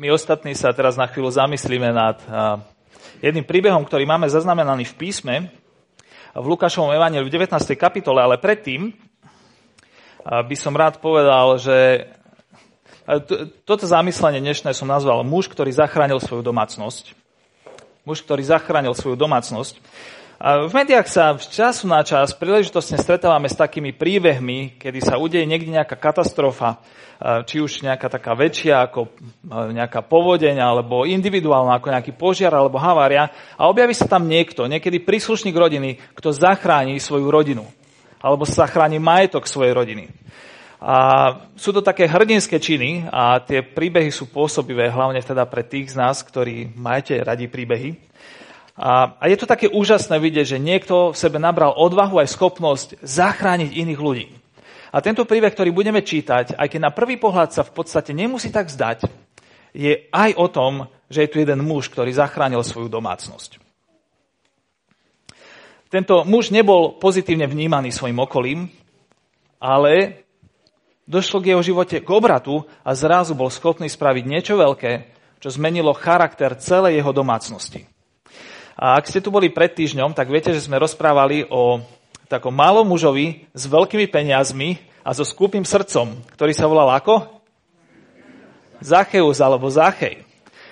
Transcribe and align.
my 0.00 0.16
ostatní 0.16 0.56
sa 0.56 0.72
teraz 0.72 0.96
na 0.96 1.04
chvíľu 1.04 1.28
zamyslíme 1.28 1.92
nad 1.92 2.16
jedným 3.20 3.44
príbehom, 3.44 3.84
ktorý 3.84 4.08
máme 4.08 4.32
zaznamenaný 4.32 4.88
v 4.88 4.96
písme, 4.96 5.52
v 6.32 6.46
Lukášovom 6.56 6.96
evaníliu 6.96 7.28
v 7.28 7.34
19. 7.36 7.52
kapitole, 7.76 8.24
ale 8.24 8.40
predtým 8.40 8.96
by 10.24 10.56
som 10.56 10.72
rád 10.72 11.04
povedal, 11.04 11.60
že 11.60 12.08
toto 13.68 13.84
zamyslenie 13.84 14.40
dnešné 14.40 14.72
som 14.72 14.88
nazval 14.88 15.20
muž, 15.20 15.52
ktorý 15.52 15.68
zachránil 15.68 16.16
svoju 16.16 16.40
domácnosť. 16.48 17.12
Muž, 18.08 18.24
ktorý 18.24 18.40
zachránil 18.40 18.96
svoju 18.96 19.20
domácnosť. 19.20 19.76
V 20.40 20.72
médiách 20.72 21.04
sa 21.04 21.36
z 21.36 21.52
času 21.52 21.84
na 21.84 22.00
čas 22.00 22.32
príležitostne 22.32 22.96
stretávame 22.96 23.44
s 23.44 23.60
takými 23.60 23.92
príbehmi, 23.92 24.80
kedy 24.80 25.04
sa 25.04 25.20
udeje 25.20 25.44
niekde 25.44 25.68
nejaká 25.68 26.00
katastrofa, 26.00 26.80
či 27.44 27.60
už 27.60 27.84
nejaká 27.84 28.08
taká 28.08 28.32
väčšia 28.32 28.88
ako 28.88 29.12
nejaká 29.52 30.00
povodeň, 30.00 30.56
alebo 30.56 31.04
individuálna 31.04 31.76
ako 31.76 31.92
nejaký 31.92 32.16
požiar 32.16 32.56
alebo 32.56 32.80
havária 32.80 33.28
a 33.60 33.68
objaví 33.68 33.92
sa 33.92 34.08
tam 34.08 34.24
niekto, 34.24 34.64
niekedy 34.64 35.04
príslušník 35.04 35.52
rodiny, 35.52 36.00
kto 36.16 36.32
zachráni 36.32 36.96
svoju 36.96 37.28
rodinu 37.28 37.68
alebo 38.24 38.48
zachráni 38.48 38.96
majetok 38.96 39.44
svojej 39.44 39.76
rodiny. 39.76 40.08
A 40.80 40.96
sú 41.52 41.76
to 41.76 41.84
také 41.84 42.08
hrdinské 42.08 42.56
činy 42.56 43.04
a 43.12 43.44
tie 43.44 43.60
príbehy 43.60 44.08
sú 44.08 44.32
pôsobivé, 44.32 44.88
hlavne 44.88 45.20
teda 45.20 45.44
pre 45.44 45.68
tých 45.68 45.92
z 45.92 46.00
nás, 46.00 46.24
ktorí 46.24 46.72
majete 46.72 47.20
radi 47.20 47.44
príbehy. 47.44 48.08
A, 48.80 49.20
a 49.20 49.28
je 49.28 49.36
to 49.36 49.44
také 49.44 49.68
úžasné 49.68 50.16
vidieť, 50.16 50.56
že 50.56 50.58
niekto 50.58 51.12
v 51.12 51.20
sebe 51.20 51.36
nabral 51.36 51.76
odvahu 51.76 52.16
aj 52.16 52.32
schopnosť 52.32 52.88
zachrániť 53.04 53.76
iných 53.76 54.00
ľudí. 54.00 54.32
A 54.88 55.04
tento 55.04 55.28
príbeh, 55.28 55.52
ktorý 55.52 55.68
budeme 55.68 56.00
čítať, 56.00 56.56
aj 56.56 56.64
keď 56.64 56.80
na 56.88 56.90
prvý 56.90 57.20
pohľad 57.20 57.52
sa 57.52 57.60
v 57.60 57.76
podstate 57.76 58.16
nemusí 58.16 58.48
tak 58.48 58.72
zdať, 58.72 59.04
je 59.76 60.08
aj 60.08 60.30
o 60.32 60.48
tom, 60.48 60.88
že 61.12 61.28
je 61.28 61.30
tu 61.30 61.36
jeden 61.44 61.60
muž, 61.60 61.92
ktorý 61.92 62.08
zachránil 62.08 62.64
svoju 62.64 62.88
domácnosť. 62.88 63.60
Tento 65.92 66.24
muž 66.24 66.48
nebol 66.48 66.96
pozitívne 66.96 67.44
vnímaný 67.44 67.92
svojim 67.92 68.16
okolím, 68.16 68.72
ale 69.60 70.24
došlo 71.04 71.44
k 71.44 71.52
jeho 71.52 71.62
živote 71.62 72.00
k 72.00 72.08
obratu 72.08 72.64
a 72.80 72.96
zrazu 72.96 73.36
bol 73.36 73.52
schopný 73.52 73.92
spraviť 73.92 74.24
niečo 74.24 74.56
veľké, 74.56 74.92
čo 75.36 75.52
zmenilo 75.52 75.92
charakter 75.92 76.56
celej 76.56 76.96
jeho 76.96 77.12
domácnosti. 77.12 77.99
A 78.80 78.96
ak 78.96 79.12
ste 79.12 79.20
tu 79.20 79.28
boli 79.28 79.52
pred 79.52 79.68
týždňom, 79.68 80.16
tak 80.16 80.32
viete, 80.32 80.56
že 80.56 80.64
sme 80.64 80.80
rozprávali 80.80 81.44
o 81.52 81.84
takom 82.32 82.48
malom 82.48 82.88
mužovi 82.88 83.44
s 83.52 83.68
veľkými 83.68 84.08
peniazmi 84.08 84.80
a 85.04 85.12
so 85.12 85.20
skúpým 85.20 85.68
srdcom, 85.68 86.16
ktorý 86.32 86.56
sa 86.56 86.64
volal 86.64 86.88
ako? 86.96 87.28
Zacheus 88.80 89.36
alebo 89.44 89.68
Zachej. 89.68 90.24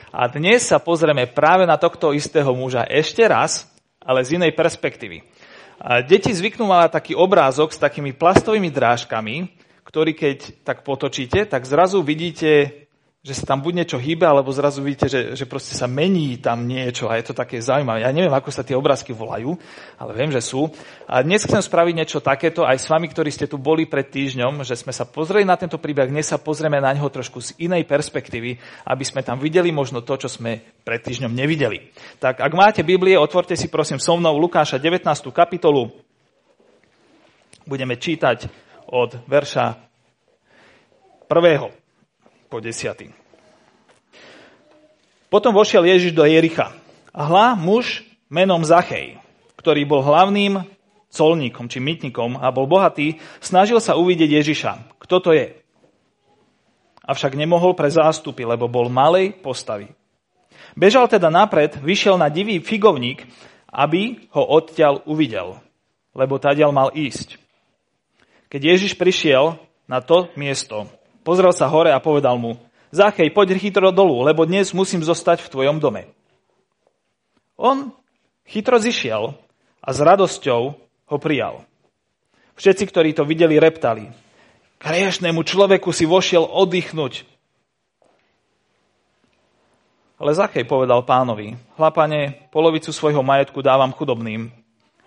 A 0.08 0.24
dnes 0.24 0.64
sa 0.64 0.80
pozrieme 0.80 1.28
práve 1.28 1.68
na 1.68 1.76
tohto 1.76 2.16
istého 2.16 2.48
muža 2.56 2.88
ešte 2.88 3.20
raz, 3.28 3.68
ale 4.00 4.24
z 4.24 4.40
inej 4.40 4.56
perspektívy. 4.56 5.20
A 5.76 6.00
deti 6.00 6.32
zvyknú 6.32 6.64
mať 6.64 6.96
taký 6.96 7.12
obrázok 7.12 7.76
s 7.76 7.82
takými 7.82 8.16
plastovými 8.16 8.72
drážkami, 8.72 9.52
ktorý 9.84 10.16
keď 10.16 10.64
tak 10.64 10.80
potočíte, 10.80 11.44
tak 11.44 11.68
zrazu 11.68 12.00
vidíte 12.00 12.87
že 13.18 13.34
sa 13.34 13.50
tam 13.50 13.66
buď 13.66 13.82
niečo 13.82 13.98
hýbe, 13.98 14.22
alebo 14.22 14.54
zrazu 14.54 14.78
vidíte, 14.78 15.10
že, 15.10 15.20
že 15.34 15.42
proste 15.42 15.74
sa 15.74 15.90
mení 15.90 16.38
tam 16.38 16.70
niečo 16.70 17.10
a 17.10 17.18
je 17.18 17.26
to 17.26 17.34
také 17.34 17.58
zaujímavé. 17.58 18.06
Ja 18.06 18.14
neviem, 18.14 18.30
ako 18.30 18.54
sa 18.54 18.62
tie 18.62 18.78
obrázky 18.78 19.10
volajú, 19.10 19.58
ale 19.98 20.10
viem, 20.14 20.30
že 20.30 20.38
sú. 20.38 20.70
A 21.10 21.18
dnes 21.26 21.42
chcem 21.42 21.58
spraviť 21.58 21.94
niečo 21.98 22.22
takéto 22.22 22.62
aj 22.62 22.78
s 22.78 22.86
vami, 22.86 23.10
ktorí 23.10 23.34
ste 23.34 23.50
tu 23.50 23.58
boli 23.58 23.90
pred 23.90 24.06
týždňom, 24.06 24.62
že 24.62 24.78
sme 24.78 24.94
sa 24.94 25.02
pozreli 25.02 25.42
na 25.42 25.58
tento 25.58 25.82
príbeh, 25.82 26.06
dnes 26.06 26.30
sa 26.30 26.38
pozrieme 26.38 26.78
na 26.78 26.94
neho 26.94 27.10
trošku 27.10 27.42
z 27.42 27.58
inej 27.58 27.90
perspektívy, 27.90 28.54
aby 28.86 29.02
sme 29.02 29.26
tam 29.26 29.42
videli 29.42 29.74
možno 29.74 30.06
to, 30.06 30.14
čo 30.14 30.30
sme 30.30 30.62
pred 30.86 31.02
týždňom 31.02 31.34
nevideli. 31.34 31.90
Tak 32.22 32.38
ak 32.38 32.52
máte 32.54 32.86
Biblie, 32.86 33.18
otvorte 33.18 33.58
si 33.58 33.66
prosím 33.66 33.98
so 33.98 34.14
mnou 34.14 34.38
Lukáša 34.38 34.78
19. 34.78 35.02
kapitolu. 35.34 35.90
Budeme 37.66 37.98
čítať 37.98 38.46
od 38.94 39.26
verša 39.26 39.74
prvého 41.26 41.87
po 42.48 42.58
desiatý. 42.58 43.12
Potom 45.28 45.52
vošiel 45.52 45.84
Ježiš 45.84 46.16
do 46.16 46.24
Jericha. 46.24 46.72
A 47.12 47.28
hla 47.28 47.46
muž 47.52 48.04
menom 48.32 48.64
Zachej, 48.64 49.20
ktorý 49.60 49.84
bol 49.84 50.00
hlavným 50.00 50.64
colníkom 51.08 51.68
či 51.68 51.80
mytnikom 51.80 52.40
a 52.40 52.48
bol 52.52 52.68
bohatý, 52.68 53.20
snažil 53.40 53.80
sa 53.80 53.96
uvidieť 53.96 54.40
Ježiša. 54.40 54.72
Kto 55.00 55.16
to 55.20 55.30
je? 55.36 55.56
Avšak 57.08 57.36
nemohol 57.36 57.72
pre 57.72 57.88
zástupy, 57.88 58.44
lebo 58.44 58.68
bol 58.68 58.92
malej 58.92 59.32
postavy. 59.40 59.88
Bežal 60.76 61.08
teda 61.08 61.32
napred, 61.32 61.80
vyšiel 61.80 62.20
na 62.20 62.28
divý 62.28 62.60
figovník, 62.60 63.24
aby 63.72 64.28
ho 64.36 64.44
odtiaľ 64.44 65.00
uvidel, 65.08 65.56
lebo 66.12 66.36
tadiaľ 66.36 66.70
mal 66.72 66.88
ísť. 66.92 67.40
Keď 68.52 68.60
Ježiš 68.64 68.92
prišiel 68.96 69.56
na 69.88 70.00
to 70.04 70.28
miesto, 70.36 70.88
Pozrel 71.28 71.52
sa 71.52 71.68
hore 71.68 71.92
a 71.92 72.00
povedal 72.00 72.40
mu, 72.40 72.56
Zachej, 72.88 73.28
poď 73.36 73.60
chytro 73.60 73.92
dolu, 73.92 74.24
lebo 74.24 74.48
dnes 74.48 74.72
musím 74.72 75.04
zostať 75.04 75.44
v 75.44 75.52
tvojom 75.52 75.76
dome. 75.76 76.08
On 77.60 77.92
chytro 78.48 78.80
zišiel 78.80 79.36
a 79.84 79.88
s 79.92 80.00
radosťou 80.00 80.62
ho 80.80 81.16
prijal. 81.20 81.68
Všetci, 82.56 82.88
ktorí 82.88 83.12
to 83.12 83.28
videli, 83.28 83.60
reptali. 83.60 84.08
K 84.80 84.84
človeku 85.20 85.92
si 85.92 86.08
vošiel 86.08 86.48
oddychnúť. 86.48 87.28
Ale 90.16 90.32
Zachej 90.32 90.64
povedal 90.64 91.04
pánovi, 91.04 91.60
chlapane, 91.76 92.48
polovicu 92.48 92.88
svojho 92.88 93.20
majetku 93.20 93.60
dávam 93.60 93.92
chudobným 93.92 94.48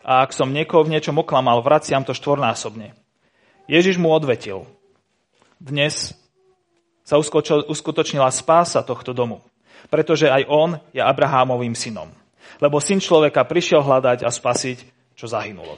a 0.05 0.21
ak 0.21 0.37
som 0.37 0.53
niekoho 0.53 0.85
v 0.85 0.93
niečom 0.93 1.17
oklamal, 1.17 1.65
vraciam 1.65 2.05
to 2.05 2.13
štvornásobne. 2.13 2.93
Ježiš 3.65 3.97
mu 3.97 4.13
odvetil, 4.13 4.69
dnes 5.61 6.17
sa 7.05 7.21
uskutočnila 7.69 8.33
spása 8.33 8.81
tohto 8.81 9.13
domu, 9.13 9.45
pretože 9.93 10.25
aj 10.25 10.49
on 10.49 10.69
je 10.89 11.01
Abrahámovým 11.01 11.77
synom. 11.77 12.09
Lebo 12.57 12.81
syn 12.81 12.97
človeka 12.97 13.45
prišiel 13.45 13.85
hľadať 13.85 14.25
a 14.25 14.29
spasiť, 14.33 14.77
čo 15.13 15.29
zahynulo. 15.29 15.77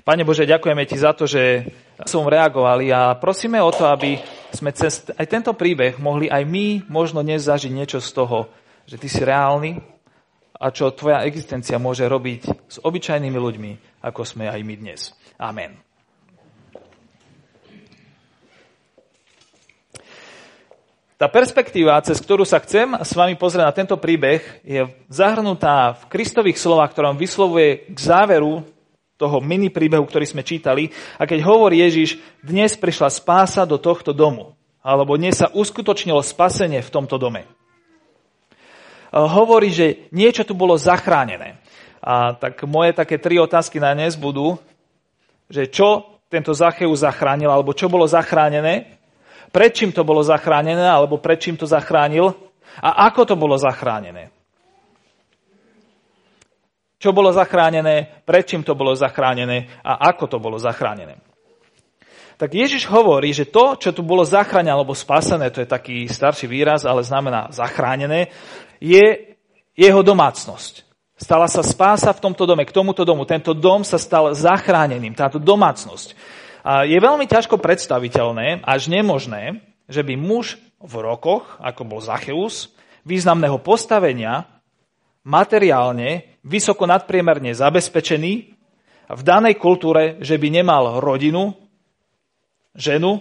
Pane 0.00 0.24
Bože, 0.24 0.48
ďakujeme 0.48 0.88
Ti 0.88 0.96
za 0.96 1.12
to, 1.12 1.28
že 1.28 1.68
som 2.08 2.24
reagovali 2.24 2.88
a 2.88 3.16
prosíme 3.20 3.60
o 3.60 3.68
to, 3.68 3.84
aby 3.84 4.16
sme 4.48 4.72
cez 4.72 5.04
aj 5.12 5.26
tento 5.28 5.52
príbeh 5.52 6.00
mohli 6.00 6.32
aj 6.32 6.48
my 6.48 6.88
možno 6.88 7.20
dnes 7.20 7.44
zažiť 7.44 7.68
niečo 7.68 8.00
z 8.00 8.10
toho, 8.16 8.48
že 8.88 8.96
Ty 8.96 9.08
si 9.12 9.20
reálny 9.20 9.72
a 10.56 10.72
čo 10.72 10.92
Tvoja 10.96 11.28
existencia 11.28 11.76
môže 11.76 12.08
robiť 12.08 12.42
s 12.68 12.76
obyčajnými 12.80 13.38
ľuďmi, 13.38 13.72
ako 14.00 14.24
sme 14.24 14.48
aj 14.48 14.60
my 14.64 14.74
dnes. 14.80 15.12
Amen. 15.36 15.89
Tá 21.20 21.28
perspektíva, 21.28 22.00
cez 22.00 22.16
ktorú 22.16 22.48
sa 22.48 22.56
chcem 22.64 22.96
s 22.96 23.12
vami 23.12 23.36
pozrieť 23.36 23.68
na 23.68 23.76
tento 23.76 23.92
príbeh, 24.00 24.40
je 24.64 24.88
zahrnutá 25.12 25.92
v 26.00 26.08
Kristových 26.08 26.56
slovách, 26.56 26.96
ktorom 26.96 27.20
vyslovuje 27.20 27.92
k 27.92 27.98
záveru 28.00 28.64
toho 29.20 29.36
mini 29.44 29.68
príbehu, 29.68 30.00
ktorý 30.08 30.24
sme 30.24 30.40
čítali. 30.40 30.88
A 31.20 31.28
keď 31.28 31.44
hovorí 31.44 31.84
Ježiš, 31.84 32.16
dnes 32.40 32.72
prišla 32.72 33.12
spása 33.12 33.68
do 33.68 33.76
tohto 33.76 34.16
domu, 34.16 34.56
alebo 34.80 35.20
dnes 35.20 35.44
sa 35.44 35.52
uskutočnilo 35.52 36.24
spasenie 36.24 36.80
v 36.80 36.88
tomto 36.88 37.20
dome. 37.20 37.44
Hovorí, 39.12 39.76
že 39.76 40.08
niečo 40.16 40.48
tu 40.48 40.56
bolo 40.56 40.72
zachránené. 40.80 41.60
A 42.00 42.32
tak 42.32 42.64
moje 42.64 42.96
také 42.96 43.20
tri 43.20 43.36
otázky 43.36 43.76
na 43.76 43.92
dnes 43.92 44.16
budú, 44.16 44.56
že 45.52 45.68
čo 45.68 46.16
tento 46.32 46.56
Zacheus 46.56 47.04
zachránil, 47.04 47.52
alebo 47.52 47.76
čo 47.76 47.92
bolo 47.92 48.08
zachránené, 48.08 48.99
Prečím 49.50 49.90
to 49.90 50.06
bolo 50.06 50.22
zachránené, 50.22 50.86
alebo 50.86 51.18
prečím 51.18 51.58
to 51.58 51.66
zachránil 51.66 52.34
a 52.78 53.10
ako 53.10 53.34
to 53.34 53.34
bolo 53.34 53.58
zachránené. 53.58 54.30
Čo 57.00 57.10
bolo 57.16 57.32
zachránené, 57.32 58.22
prečím 58.28 58.62
to 58.62 58.76
bolo 58.76 58.92
zachránené 58.94 59.66
a 59.82 60.12
ako 60.12 60.36
to 60.36 60.38
bolo 60.38 60.60
zachránené. 60.60 61.16
Tak 62.40 62.56
Ježiš 62.56 62.88
hovorí, 62.88 63.36
že 63.36 63.48
to, 63.48 63.76
čo 63.76 63.92
tu 63.92 64.00
bolo 64.00 64.24
zachránené 64.24 64.72
alebo 64.72 64.96
spasené, 64.96 65.52
to 65.52 65.60
je 65.60 65.68
taký 65.68 66.08
starší 66.08 66.48
výraz, 66.48 66.88
ale 66.88 67.04
znamená 67.04 67.52
zachránené, 67.52 68.32
je 68.80 69.36
jeho 69.76 70.00
domácnosť. 70.00 70.88
Stala 71.20 71.44
sa 71.52 71.60
spása 71.60 72.16
v 72.16 72.22
tomto 72.24 72.48
dome, 72.48 72.64
k 72.64 72.72
tomuto 72.72 73.04
domu. 73.04 73.28
Tento 73.28 73.52
dom 73.52 73.84
sa 73.84 74.00
stal 74.00 74.32
zachráneným, 74.32 75.12
táto 75.12 75.36
domácnosť. 75.36 76.16
Je 76.64 76.98
veľmi 77.00 77.24
ťažko 77.24 77.56
predstaviteľné, 77.56 78.64
až 78.64 78.92
nemožné, 78.92 79.64
že 79.88 80.04
by 80.04 80.14
muž 80.14 80.60
v 80.80 80.94
rokoch, 81.00 81.56
ako 81.60 81.82
bol 81.88 82.00
Zacheus, 82.04 82.72
významného 83.04 83.58
postavenia, 83.64 84.44
materiálne, 85.24 86.40
vysoko 86.44 86.84
nadpriemerne 86.84 87.52
zabezpečený, 87.52 88.32
v 89.10 89.22
danej 89.26 89.58
kultúre, 89.58 90.22
že 90.22 90.38
by 90.38 90.48
nemal 90.54 91.02
rodinu, 91.02 91.58
ženu, 92.78 93.18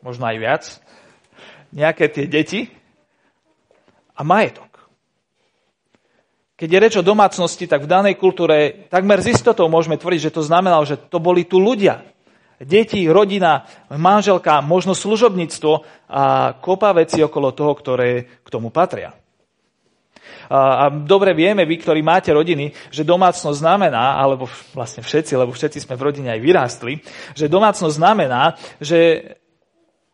možno 0.00 0.24
aj 0.24 0.36
viac, 0.40 0.62
nejaké 1.76 2.08
tie 2.08 2.24
deti 2.24 2.60
a 4.16 4.24
majetok. 4.24 4.71
Keď 6.62 6.70
je 6.70 6.78
reč 6.78 6.94
o 6.94 7.02
domácnosti, 7.02 7.66
tak 7.66 7.82
v 7.82 7.90
danej 7.90 8.14
kultúre 8.14 8.86
takmer 8.86 9.18
z 9.18 9.34
istotou 9.34 9.66
môžeme 9.66 9.98
tvrdiť, 9.98 10.30
že 10.30 10.34
to 10.38 10.46
znamenalo, 10.46 10.86
že 10.86 10.94
to 10.94 11.18
boli 11.18 11.42
tu 11.42 11.58
ľudia. 11.58 12.06
Deti, 12.62 13.02
rodina, 13.10 13.66
manželka, 13.90 14.62
možno 14.62 14.94
služobníctvo 14.94 15.72
a 16.06 16.54
kopa 16.62 16.94
veci 16.94 17.18
okolo 17.18 17.50
toho, 17.50 17.74
ktoré 17.74 18.38
k 18.46 18.46
tomu 18.46 18.70
patria. 18.70 19.10
A, 20.46 20.86
dobre 20.86 21.34
vieme, 21.34 21.66
vy, 21.66 21.82
ktorí 21.82 21.98
máte 21.98 22.30
rodiny, 22.30 22.70
že 22.94 23.02
domácnosť 23.02 23.58
znamená, 23.58 24.22
alebo 24.22 24.46
vlastne 24.70 25.02
všetci, 25.02 25.34
lebo 25.34 25.50
všetci 25.50 25.82
sme 25.82 25.98
v 25.98 26.14
rodine 26.14 26.30
aj 26.30 26.46
vyrástli, 26.46 27.02
že 27.34 27.50
domácnosť 27.50 27.98
znamená, 27.98 28.54
že, 28.78 29.34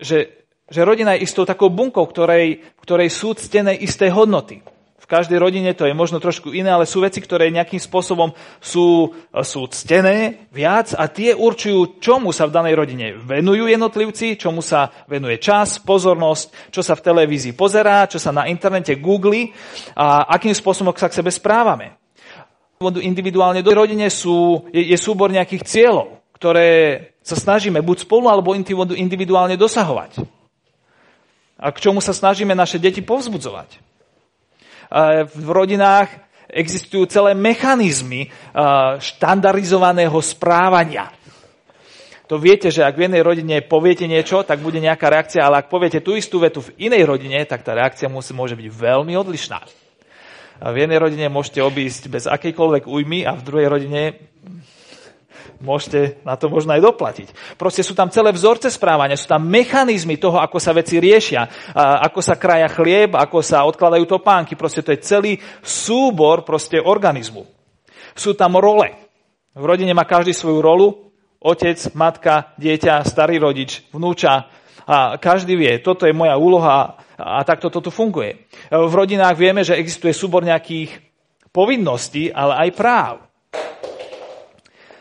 že, 0.01 0.49
že 0.65 0.81
rodina 0.81 1.13
je 1.13 1.29
istou 1.29 1.45
takou 1.45 1.69
bunkou, 1.69 2.09
ktorej, 2.09 2.65
ktorej 2.81 3.13
sú 3.13 3.37
ctené 3.37 3.77
isté 3.77 4.09
hodnoty 4.09 4.65
každej 5.09 5.41
rodine 5.41 5.73
to 5.73 5.89
je 5.89 5.97
možno 5.97 6.21
trošku 6.21 6.53
iné, 6.53 6.69
ale 6.69 6.85
sú 6.85 7.01
veci, 7.01 7.25
ktoré 7.25 7.49
nejakým 7.49 7.81
spôsobom 7.81 8.37
sú, 8.61 9.17
sú 9.41 9.61
ctené 9.73 10.47
viac 10.53 10.93
a 10.93 11.09
tie 11.09 11.33
určujú, 11.33 11.97
čomu 11.97 12.29
sa 12.29 12.45
v 12.45 12.53
danej 12.53 12.77
rodine 12.77 13.17
venujú 13.17 13.73
jednotlivci, 13.73 14.37
čomu 14.37 14.61
sa 14.61 14.93
venuje 15.09 15.41
čas, 15.41 15.81
pozornosť, 15.81 16.69
čo 16.69 16.85
sa 16.85 16.93
v 16.93 17.05
televízii 17.09 17.57
pozerá, 17.57 18.05
čo 18.05 18.21
sa 18.21 18.37
na 18.37 18.53
internete 18.53 19.01
googli 19.01 19.49
a 19.97 20.29
akým 20.29 20.53
spôsobom 20.53 20.93
sa 20.93 21.09
k 21.09 21.25
sebe 21.25 21.33
správame. 21.33 21.97
Individuálne 22.79 23.65
do 23.65 23.73
rodine 23.73 24.13
sú, 24.13 24.69
je, 24.77 24.93
je 24.93 24.99
súbor 25.01 25.33
nejakých 25.33 25.65
cieľov, 25.65 26.21
ktoré 26.37 27.01
sa 27.25 27.35
snažíme 27.35 27.81
buď 27.81 28.05
spolu 28.05 28.29
alebo 28.29 28.53
individuálne 28.93 29.57
dosahovať. 29.57 30.21
A 31.59 31.73
k 31.75 31.81
čomu 31.81 32.05
sa 32.05 32.13
snažíme 32.13 32.53
naše 32.53 32.77
deti 32.77 33.03
povzbudzovať 33.03 33.88
v 35.29 35.49
rodinách 35.49 36.09
existujú 36.49 37.05
celé 37.09 37.37
mechanizmy 37.37 38.33
štandardizovaného 38.99 40.17
správania. 40.25 41.13
To 42.29 42.37
viete, 42.37 42.69
že 42.69 42.85
ak 42.85 42.93
v 42.93 43.09
jednej 43.09 43.25
rodine 43.25 43.65
poviete 43.65 44.05
niečo, 44.05 44.45
tak 44.45 44.61
bude 44.61 44.77
nejaká 44.85 45.09
reakcia, 45.09 45.41
ale 45.41 45.65
ak 45.65 45.73
poviete 45.73 46.05
tú 46.05 46.13
istú 46.13 46.45
vetu 46.45 46.61
v 46.61 46.89
inej 46.89 47.09
rodine, 47.09 47.41
tak 47.49 47.65
tá 47.65 47.73
reakcia 47.73 48.13
musí, 48.13 48.37
môže 48.37 48.53
byť 48.53 48.69
veľmi 48.69 49.17
odlišná. 49.17 49.61
V 50.59 50.77
jednej 50.77 51.01
rodine 51.01 51.33
môžete 51.33 51.65
obísť 51.65 52.13
bez 52.13 52.29
akejkoľvek 52.29 52.85
újmy 52.85 53.25
a 53.25 53.33
v 53.33 53.45
druhej 53.49 53.69
rodine 53.73 54.03
môžete 55.59 56.23
na 56.23 56.39
to 56.39 56.47
možno 56.47 56.75
aj 56.75 56.83
doplatiť. 56.83 57.29
Proste 57.59 57.83
sú 57.83 57.95
tam 57.95 58.11
celé 58.11 58.31
vzorce 58.31 58.71
správania, 58.71 59.19
sú 59.19 59.27
tam 59.27 59.43
mechanizmy 59.47 60.19
toho, 60.19 60.39
ako 60.39 60.59
sa 60.63 60.71
veci 60.75 61.03
riešia, 61.03 61.75
ako 61.77 62.23
sa 62.23 62.39
kraja 62.39 62.71
chlieb, 62.71 63.15
ako 63.15 63.43
sa 63.43 63.67
odkladajú 63.67 64.07
topánky. 64.07 64.55
Proste 64.55 64.87
to 64.87 64.95
je 64.95 65.03
celý 65.03 65.33
súbor 65.63 66.47
proste 66.47 66.79
organizmu. 66.79 67.47
Sú 68.15 68.35
tam 68.39 68.59
role. 68.59 68.95
V 69.55 69.65
rodine 69.67 69.95
má 69.95 70.07
každý 70.07 70.31
svoju 70.35 70.63
rolu. 70.63 70.89
Otec, 71.39 71.79
matka, 71.95 72.55
dieťa, 72.59 73.07
starý 73.07 73.39
rodič, 73.39 73.87
vnúča. 73.95 74.51
A 74.89 75.21
každý 75.21 75.55
vie, 75.55 75.79
toto 75.85 76.09
je 76.09 76.17
moja 76.17 76.35
úloha 76.41 76.97
a 77.19 77.43
takto 77.45 77.69
toto 77.69 77.93
funguje. 77.93 78.49
V 78.73 78.93
rodinách 78.95 79.37
vieme, 79.37 79.61
že 79.67 79.77
existuje 79.77 80.17
súbor 80.17 80.43
nejakých 80.43 80.97
povinností, 81.53 82.33
ale 82.33 82.67
aj 82.67 82.69
práv. 82.79 83.15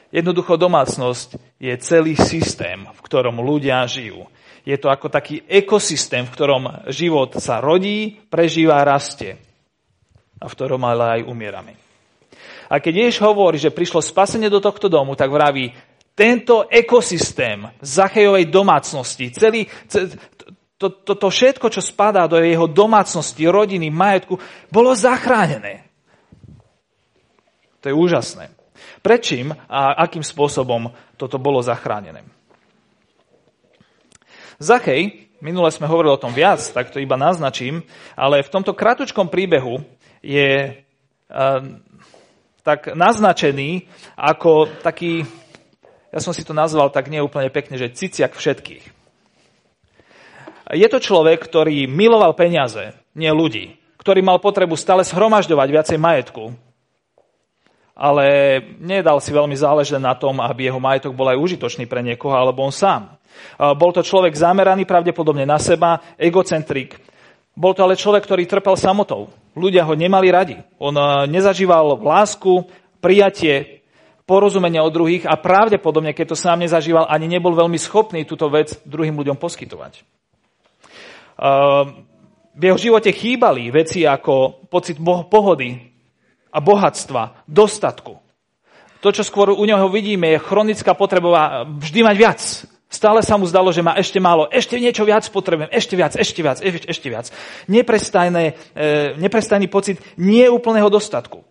Jednoducho 0.07 0.55
domácnosť 0.55 1.59
je 1.59 1.73
celý 1.83 2.15
systém, 2.15 2.87
v 2.87 2.99
ktorom 3.03 3.43
ľudia 3.43 3.83
žijú. 3.83 4.23
Je 4.63 4.75
to 4.79 4.91
ako 4.91 5.07
taký 5.11 5.43
ekosystém, 5.47 6.27
v 6.27 6.33
ktorom 6.33 6.63
život 6.91 7.35
sa 7.39 7.59
rodí, 7.59 8.19
prežíva 8.27 8.83
rastie. 8.83 9.39
A 10.39 10.47
v 10.47 10.55
ktorom 10.55 10.83
ale 10.83 11.19
aj 11.19 11.27
umierame. 11.27 11.73
A 12.67 12.83
keď 12.83 13.07
Ježiš 13.07 13.23
hovorí, 13.23 13.55
že 13.59 13.71
prišlo 13.71 14.03
spasenie 14.03 14.51
do 14.51 14.59
tohto 14.59 14.91
domu, 14.91 15.15
tak 15.15 15.31
vraví, 15.31 15.71
tento 16.17 16.67
ekosystém 16.67 17.69
Zachejovej 17.79 18.49
domácnosti, 18.51 19.31
celý, 19.31 19.69
to, 20.75 20.89
to, 20.89 21.13
to 21.15 21.27
všetko, 21.29 21.67
čo 21.69 21.81
spadá 21.81 22.27
do 22.27 22.41
jeho 22.41 22.65
domácnosti, 22.67 23.45
rodiny, 23.45 23.87
majetku, 23.93 24.35
bolo 24.67 24.91
zachránené. 24.97 25.87
To 27.81 27.85
je 27.87 27.95
úžasné. 27.95 28.56
Prečím 29.01 29.53
a 29.69 29.97
akým 30.03 30.25
spôsobom 30.25 30.91
toto 31.15 31.37
bolo 31.37 31.61
zachránené? 31.61 32.25
Zachej, 34.57 35.29
minule 35.37 35.69
sme 35.69 35.85
hovorili 35.85 36.17
o 36.17 36.21
tom 36.21 36.33
viac, 36.33 36.57
tak 36.73 36.89
to 36.89 36.97
iba 36.97 37.13
naznačím, 37.13 37.85
ale 38.17 38.41
v 38.41 38.49
tomto 38.49 38.73
kratučkom 38.73 39.29
príbehu 39.29 39.85
je 40.25 40.81
uh, 41.29 41.61
tak 42.65 42.91
naznačený 42.97 43.85
ako 44.17 44.67
taký, 44.81 45.23
ja 46.09 46.19
som 46.19 46.33
si 46.33 46.41
to 46.41 46.57
nazval 46.57 46.89
tak 46.89 47.07
neúplne 47.07 47.53
pekne, 47.53 47.77
že 47.77 47.93
ciciak 47.93 48.33
všetkých. 48.33 48.97
Je 50.75 50.87
to 50.91 50.99
človek, 50.99 51.39
ktorý 51.39 51.87
miloval 51.87 52.35
peniaze, 52.35 52.91
nie 53.15 53.31
ľudí, 53.31 53.79
ktorý 54.03 54.19
mal 54.19 54.43
potrebu 54.43 54.75
stále 54.75 55.07
zhromažďovať 55.07 55.67
viacej 55.71 55.97
majetku, 56.01 56.51
ale 57.97 58.61
nedal 58.77 59.17
si 59.17 59.33
veľmi 59.33 59.57
záležať 59.57 59.97
na 59.97 60.13
tom, 60.13 60.37
aby 60.37 60.69
jeho 60.69 60.77
majetok 60.77 61.17
bol 61.17 61.25
aj 61.33 61.41
užitočný 61.41 61.89
pre 61.89 62.05
niekoho, 62.05 62.37
alebo 62.37 62.61
on 62.61 62.69
sám. 62.69 63.17
Bol 63.57 63.89
to 63.89 64.05
človek 64.05 64.37
zameraný 64.37 64.85
pravdepodobne 64.85 65.49
na 65.49 65.57
seba, 65.57 65.97
egocentrik. 66.13 67.01
Bol 67.57 67.73
to 67.73 67.81
ale 67.81 67.97
človek, 67.97 68.21
ktorý 68.21 68.45
trpel 68.45 68.77
samotou. 68.77 69.33
Ľudia 69.57 69.81
ho 69.81 69.97
nemali 69.97 70.29
radi. 70.29 70.61
On 70.77 70.93
nezažíval 71.25 71.97
lásku, 71.97 72.69
prijatie, 73.01 73.81
porozumenia 74.29 74.85
od 74.85 74.93
druhých 74.93 75.25
a 75.25 75.33
pravdepodobne, 75.39 76.13
keď 76.13 76.35
to 76.35 76.37
sám 76.37 76.61
nezažíval, 76.61 77.09
ani 77.09 77.25
nebol 77.25 77.57
veľmi 77.57 77.81
schopný 77.81 78.29
túto 78.29 78.45
vec 78.53 78.77
druhým 78.85 79.17
ľuďom 79.17 79.41
poskytovať. 79.41 80.05
V 82.57 82.61
jeho 82.61 82.77
živote 82.77 83.09
chýbali 83.09 83.73
veci 83.73 84.05
ako 84.05 84.65
pocit 84.69 85.01
pohody, 85.01 85.96
a 86.51 86.57
bohatstva, 86.59 87.43
dostatku. 87.47 88.19
To, 89.01 89.09
čo 89.13 89.21
skôr 89.21 89.53
u 89.53 89.63
neho 89.65 89.87
vidíme, 89.93 90.35
je 90.35 90.43
chronická 90.43 90.97
potreba 90.97 91.63
vždy 91.69 91.99
mať 92.01 92.15
viac. 92.17 92.41
Stále 92.87 93.19
sa 93.19 93.35
mu 93.35 93.43
zdalo, 93.43 93.67
že 93.75 93.83
má 93.83 93.99
ešte 93.99 94.15
málo, 94.17 94.47
ešte 94.47 94.79
niečo 94.79 95.03
viac 95.03 95.27
potrebujem, 95.27 95.67
ešte 95.75 95.93
viac, 95.99 96.15
ešte 96.15 96.39
viac, 96.39 96.57
ešte, 96.63 96.87
ešte 96.87 97.07
viac. 97.11 97.25
Neprestajné, 97.67 98.43
e, 98.71 98.91
neprestajný 99.19 99.67
pocit 99.67 99.99
neúplného 100.15 100.87
dostatku. 100.87 101.43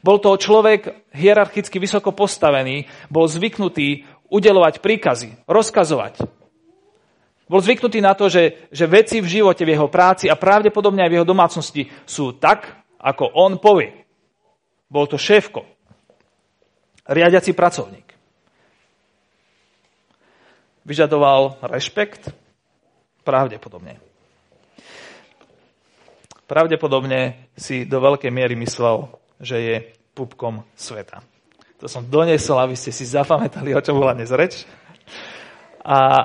Bol 0.00 0.16
to 0.20 0.32
človek 0.40 1.12
hierarchicky 1.12 1.76
vysoko 1.76 2.16
postavený, 2.16 2.88
bol 3.12 3.28
zvyknutý 3.28 4.08
udelovať 4.28 4.80
príkazy, 4.80 5.44
rozkazovať. 5.44 6.24
Bol 7.48 7.60
zvyknutý 7.64 8.04
na 8.04 8.12
to, 8.12 8.28
že, 8.28 8.68
že 8.68 8.84
veci 8.84 9.24
v 9.24 9.40
živote, 9.40 9.64
v 9.64 9.72
jeho 9.72 9.88
práci 9.88 10.28
a 10.28 10.36
pravdepodobne 10.36 11.00
aj 11.04 11.10
v 11.12 11.16
jeho 11.20 11.26
domácnosti 11.28 11.82
sú 12.04 12.36
tak, 12.36 12.68
ako 13.00 13.32
on 13.32 13.56
povie. 13.56 13.97
Bol 14.88 15.04
to 15.06 15.20
šéfko, 15.20 15.68
riadiaci 17.08 17.52
pracovník. 17.52 18.08
Vyžadoval 20.88 21.60
rešpekt? 21.68 22.32
Pravdepodobne. 23.20 24.00
Pravdepodobne 26.48 27.52
si 27.52 27.84
do 27.84 28.00
veľkej 28.00 28.32
miery 28.32 28.56
myslel, 28.56 29.12
že 29.36 29.56
je 29.60 29.76
pupkom 30.16 30.64
sveta. 30.72 31.20
To 31.78 31.86
som 31.86 32.08
doniesol, 32.08 32.56
aby 32.64 32.72
ste 32.72 32.88
si 32.88 33.04
zapamätali, 33.04 33.76
o 33.76 33.84
čom 33.84 34.00
bola 34.00 34.16
dnes 34.16 34.32
reč. 34.32 34.64
A 35.84 36.24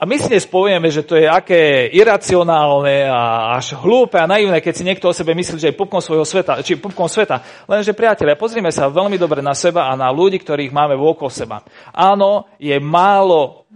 a 0.00 0.08
my 0.08 0.16
si 0.16 0.32
dnes 0.32 0.48
povieme, 0.48 0.88
že 0.88 1.04
to 1.04 1.12
je 1.12 1.28
aké 1.28 1.92
iracionálne 1.92 3.04
a 3.04 3.52
až 3.60 3.76
hlúpe 3.76 4.16
a 4.16 4.24
naivné, 4.24 4.64
keď 4.64 4.72
si 4.72 4.86
niekto 4.88 5.12
o 5.12 5.16
sebe 5.16 5.36
myslí, 5.36 5.60
že 5.60 5.68
je 5.68 5.76
pupkom 5.76 6.00
svojho 6.00 6.24
sveta, 6.24 6.64
či 6.64 6.80
pupkom 6.80 7.04
sveta. 7.04 7.44
Lenže, 7.68 7.92
priatelia, 7.92 8.32
pozrime 8.32 8.72
sa 8.72 8.88
veľmi 8.88 9.20
dobre 9.20 9.44
na 9.44 9.52
seba 9.52 9.92
a 9.92 10.00
na 10.00 10.08
ľudí, 10.08 10.40
ktorých 10.40 10.72
máme 10.72 10.96
vôkol 10.96 11.28
seba. 11.28 11.60
Áno, 11.92 12.48
je 12.56 12.72
málo 12.80 13.68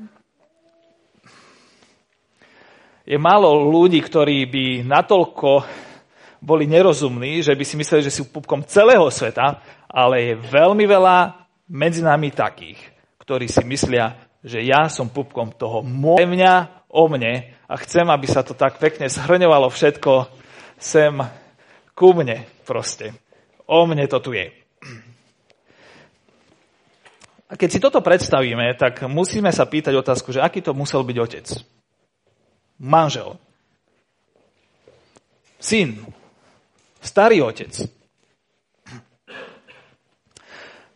je 3.04 3.20
málo 3.20 3.68
ľudí, 3.68 4.00
ktorí 4.00 4.48
by 4.48 4.66
natoľko 4.88 5.60
boli 6.40 6.64
nerozumní, 6.64 7.44
že 7.44 7.52
by 7.52 7.64
si 7.68 7.76
mysleli, 7.76 8.00
že 8.00 8.16
sú 8.16 8.32
pupkom 8.32 8.64
celého 8.64 9.04
sveta, 9.12 9.60
ale 9.92 10.32
je 10.32 10.40
veľmi 10.40 10.88
veľa 10.88 11.36
medzi 11.68 12.00
nami 12.00 12.32
takých, 12.32 12.80
ktorí 13.20 13.44
si 13.44 13.60
myslia, 13.68 14.16
že 14.44 14.60
ja 14.60 14.92
som 14.92 15.08
pupkom 15.08 15.56
toho 15.56 15.80
moje 15.80 16.28
mňa 16.28 16.84
o 16.92 17.08
mne 17.08 17.56
a 17.64 17.74
chcem, 17.80 18.04
aby 18.04 18.28
sa 18.28 18.44
to 18.44 18.52
tak 18.52 18.76
pekne 18.76 19.08
zhrňovalo 19.08 19.72
všetko 19.72 20.28
sem 20.76 21.16
ku 21.96 22.12
mne 22.12 22.44
proste. 22.68 23.16
O 23.64 23.88
mne 23.88 24.04
to 24.04 24.20
tu 24.20 24.36
je. 24.36 24.52
A 27.48 27.56
keď 27.56 27.68
si 27.70 27.80
toto 27.80 28.04
predstavíme, 28.04 28.76
tak 28.76 29.06
musíme 29.08 29.48
sa 29.54 29.64
pýtať 29.64 29.94
otázku, 29.96 30.34
že 30.34 30.44
aký 30.44 30.60
to 30.60 30.76
musel 30.76 31.06
byť 31.06 31.16
otec. 31.16 31.46
manžel, 32.82 33.38
syn, 35.62 36.02
starý 36.98 37.40
otec. 37.40 37.70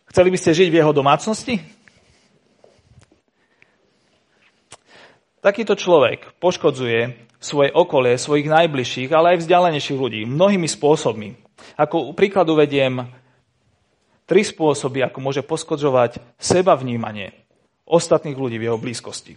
Chceli 0.09 0.29
by 0.33 0.37
ste 0.37 0.57
žiť 0.57 0.69
v 0.73 0.77
jeho 0.83 0.91
domácnosti? 0.91 1.78
Takýto 5.39 5.79
človek 5.79 6.35
poškodzuje 6.43 7.31
svoje 7.39 7.71
okolie, 7.71 8.19
svojich 8.19 8.51
najbližších, 8.51 9.09
ale 9.15 9.35
aj 9.35 9.47
vzdialenejších 9.47 9.99
ľudí 9.99 10.27
mnohými 10.27 10.67
spôsobmi. 10.67 11.39
Ako 11.79 12.11
príkladu 12.11 12.59
vediem 12.59 13.07
tri 14.27 14.43
spôsoby, 14.43 14.99
ako 15.07 15.23
môže 15.23 15.41
poškodzovať 15.47 16.19
seba 16.35 16.75
vnímanie 16.75 17.31
ostatných 17.87 18.35
ľudí 18.35 18.59
v 18.59 18.67
jeho 18.69 18.77
blízkosti. 18.77 19.33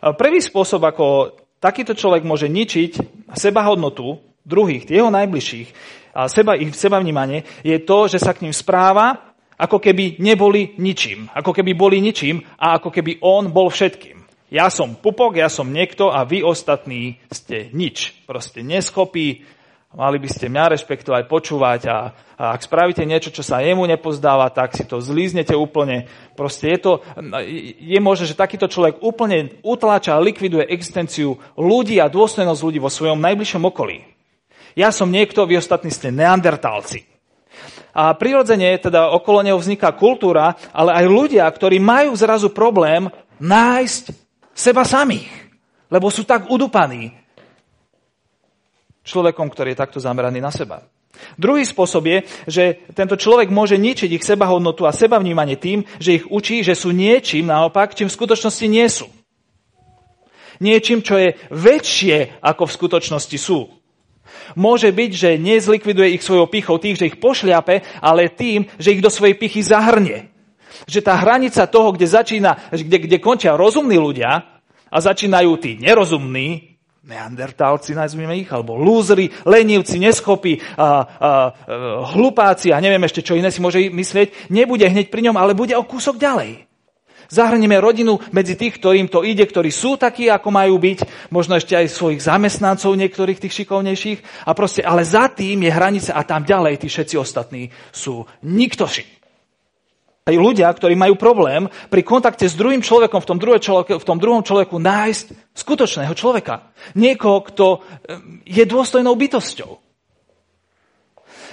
Prvý 0.00 0.40
spôsob, 0.40 0.80
ako 0.82 1.36
takýto 1.60 1.92
človek 1.92 2.24
môže 2.24 2.48
ničiť 2.48 2.92
seba 3.36 3.62
hodnotu 3.68 4.16
druhých, 4.48 4.88
jeho 4.88 5.12
najbližších, 5.12 6.00
a 6.10 6.26
seba, 6.26 6.58
ich 6.58 6.74
seba 6.74 6.98
vnímanie, 6.98 7.46
je 7.62 7.78
to, 7.86 8.10
že 8.10 8.18
sa 8.18 8.34
k 8.34 8.42
ním 8.42 8.54
správa, 8.56 9.30
ako 9.54 9.78
keby 9.78 10.18
neboli 10.18 10.74
ničím. 10.80 11.30
Ako 11.30 11.54
keby 11.54 11.76
boli 11.76 12.02
ničím 12.02 12.42
a 12.58 12.80
ako 12.80 12.90
keby 12.90 13.22
on 13.22 13.52
bol 13.52 13.70
všetkým. 13.70 14.19
Ja 14.50 14.66
som 14.66 14.98
pupok, 14.98 15.38
ja 15.38 15.46
som 15.46 15.70
niekto 15.70 16.10
a 16.10 16.26
vy 16.26 16.42
ostatní 16.42 17.22
ste 17.30 17.70
nič. 17.70 18.26
Proste 18.26 18.66
neschopí, 18.66 19.46
mali 19.94 20.18
by 20.18 20.26
ste 20.26 20.50
mňa 20.50 20.74
rešpektovať, 20.74 21.30
počúvať 21.30 21.80
a, 21.86 22.10
a 22.34 22.44
ak 22.58 22.66
spravíte 22.66 23.06
niečo, 23.06 23.30
čo 23.30 23.46
sa 23.46 23.62
jemu 23.62 23.86
nepozdáva, 23.86 24.50
tak 24.50 24.74
si 24.74 24.82
to 24.82 24.98
zlíznete 24.98 25.54
úplne. 25.54 26.10
Proste 26.34 26.74
je 26.74 26.78
to, 26.82 26.92
je 27.78 27.98
možné, 28.02 28.26
že 28.26 28.34
takýto 28.34 28.66
človek 28.66 28.98
úplne 29.06 29.54
utláča 29.62 30.18
a 30.18 30.22
likviduje 30.22 30.66
existenciu 30.66 31.38
ľudí 31.54 32.02
a 32.02 32.10
dôstojnosť 32.10 32.60
ľudí 32.66 32.82
vo 32.82 32.90
svojom 32.90 33.22
najbližšom 33.22 33.62
okolí. 33.62 34.02
Ja 34.74 34.90
som 34.90 35.14
niekto, 35.14 35.46
vy 35.46 35.62
ostatní 35.62 35.94
ste 35.94 36.10
neandertálci. 36.10 37.06
A 37.90 38.14
prirodzene 38.14 38.78
teda 38.78 39.14
okolo 39.14 39.42
neho 39.46 39.58
vzniká 39.58 39.94
kultúra, 39.94 40.58
ale 40.70 40.94
aj 40.94 41.06
ľudia, 41.10 41.46
ktorí 41.46 41.82
majú 41.82 42.14
zrazu 42.14 42.50
problém 42.54 43.10
nájsť 43.42 44.19
seba 44.60 44.84
samých, 44.84 45.32
lebo 45.88 46.12
sú 46.12 46.28
tak 46.28 46.52
udupaní 46.52 47.16
človekom, 49.00 49.48
ktorý 49.48 49.72
je 49.72 49.80
takto 49.80 49.96
zameraný 49.96 50.44
na 50.44 50.52
seba. 50.52 50.84
Druhý 51.36 51.64
spôsob 51.64 52.04
je, 52.06 52.18
že 52.48 52.64
tento 52.92 53.16
človek 53.16 53.48
môže 53.52 53.76
ničiť 53.76 54.08
ich 54.20 54.24
sebahodnotu 54.24 54.84
a 54.84 54.94
sebavnímanie 54.94 55.56
tým, 55.56 55.84
že 56.00 56.20
ich 56.20 56.24
učí, 56.28 56.64
že 56.64 56.76
sú 56.76 56.92
niečím 56.92 57.48
naopak, 57.48 57.92
čím 57.96 58.08
v 58.08 58.16
skutočnosti 58.16 58.66
nie 58.68 58.86
sú. 58.88 59.08
Niečím, 60.60 61.00
čo 61.00 61.16
je 61.16 61.36
väčšie, 61.48 62.40
ako 62.44 62.68
v 62.68 62.76
skutočnosti 62.76 63.38
sú. 63.40 63.68
Môže 64.54 64.92
byť, 64.92 65.10
že 65.12 65.40
nezlikviduje 65.40 66.16
ich 66.16 66.24
svojou 66.24 66.46
pichou 66.48 66.76
tých, 66.76 67.00
že 67.00 67.08
ich 67.10 67.20
pošliape, 67.20 68.00
ale 68.00 68.32
tým, 68.32 68.68
že 68.76 68.92
ich 68.92 69.04
do 69.04 69.10
svojej 69.10 69.36
pichy 69.36 69.64
zahrnie 69.64 70.30
že 70.88 71.04
tá 71.04 71.18
hranica 71.18 71.66
toho, 71.68 71.92
kde 71.92 72.06
začína, 72.08 72.72
kde, 72.72 72.98
kde 73.04 73.16
končia 73.20 73.58
rozumní 73.58 74.00
ľudia 74.00 74.49
a 74.90 74.96
začínajú 74.98 75.50
tí 75.62 75.78
nerozumní, 75.78 76.70
neandertálci, 77.00 77.96
nazvime 77.96 78.36
ich, 78.36 78.50
alebo 78.52 78.76
lúzri, 78.76 79.32
lenivci, 79.48 79.96
neschopí, 79.96 80.60
a, 80.76 80.84
a, 80.84 80.86
a, 80.86 80.90
hlupáci 82.12 82.70
a 82.70 82.78
neviem 82.78 83.00
ešte, 83.06 83.24
čo 83.24 83.38
iné 83.38 83.48
si 83.48 83.64
môže 83.64 83.80
myslieť, 83.80 84.52
nebude 84.52 84.84
hneď 84.84 85.08
pri 85.08 85.30
ňom, 85.30 85.36
ale 85.40 85.56
bude 85.56 85.72
o 85.74 85.86
kúsok 85.86 86.20
ďalej. 86.20 86.68
Zahrnieme 87.30 87.78
rodinu 87.78 88.18
medzi 88.34 88.58
tých, 88.58 88.82
ktorým 88.82 89.06
to 89.06 89.22
ide, 89.22 89.46
ktorí 89.46 89.70
sú 89.70 89.94
takí, 89.94 90.26
ako 90.26 90.50
majú 90.50 90.82
byť, 90.82 91.30
možno 91.30 91.54
ešte 91.54 91.78
aj 91.78 91.86
svojich 91.94 92.26
zamestnancov, 92.26 92.98
niektorých 92.98 93.38
tých 93.38 93.62
šikovnejších. 93.62 94.50
A 94.50 94.50
proste, 94.50 94.82
ale 94.82 95.06
za 95.06 95.30
tým 95.30 95.62
je 95.62 95.70
hranica 95.70 96.10
a 96.10 96.26
tam 96.26 96.42
ďalej 96.42 96.82
tí 96.82 96.90
všetci 96.90 97.14
ostatní 97.14 97.70
sú 97.94 98.26
niktoši 98.42 99.19
aj 100.30 100.36
ľudia, 100.38 100.70
ktorí 100.70 100.94
majú 100.94 101.18
problém 101.18 101.66
pri 101.90 102.06
kontakte 102.06 102.46
s 102.46 102.54
druhým 102.54 102.80
človekom 102.80 103.20
v 103.20 103.28
tom, 103.28 103.38
človeku, 103.42 103.98
v 103.98 104.08
tom 104.08 104.18
druhom 104.22 104.46
človeku 104.46 104.78
nájsť 104.78 105.26
skutočného 105.52 106.14
človeka. 106.14 106.70
Niekoho, 106.94 107.42
kto 107.50 107.66
je 108.46 108.62
dôstojnou 108.62 109.18
bytosťou. 109.18 109.90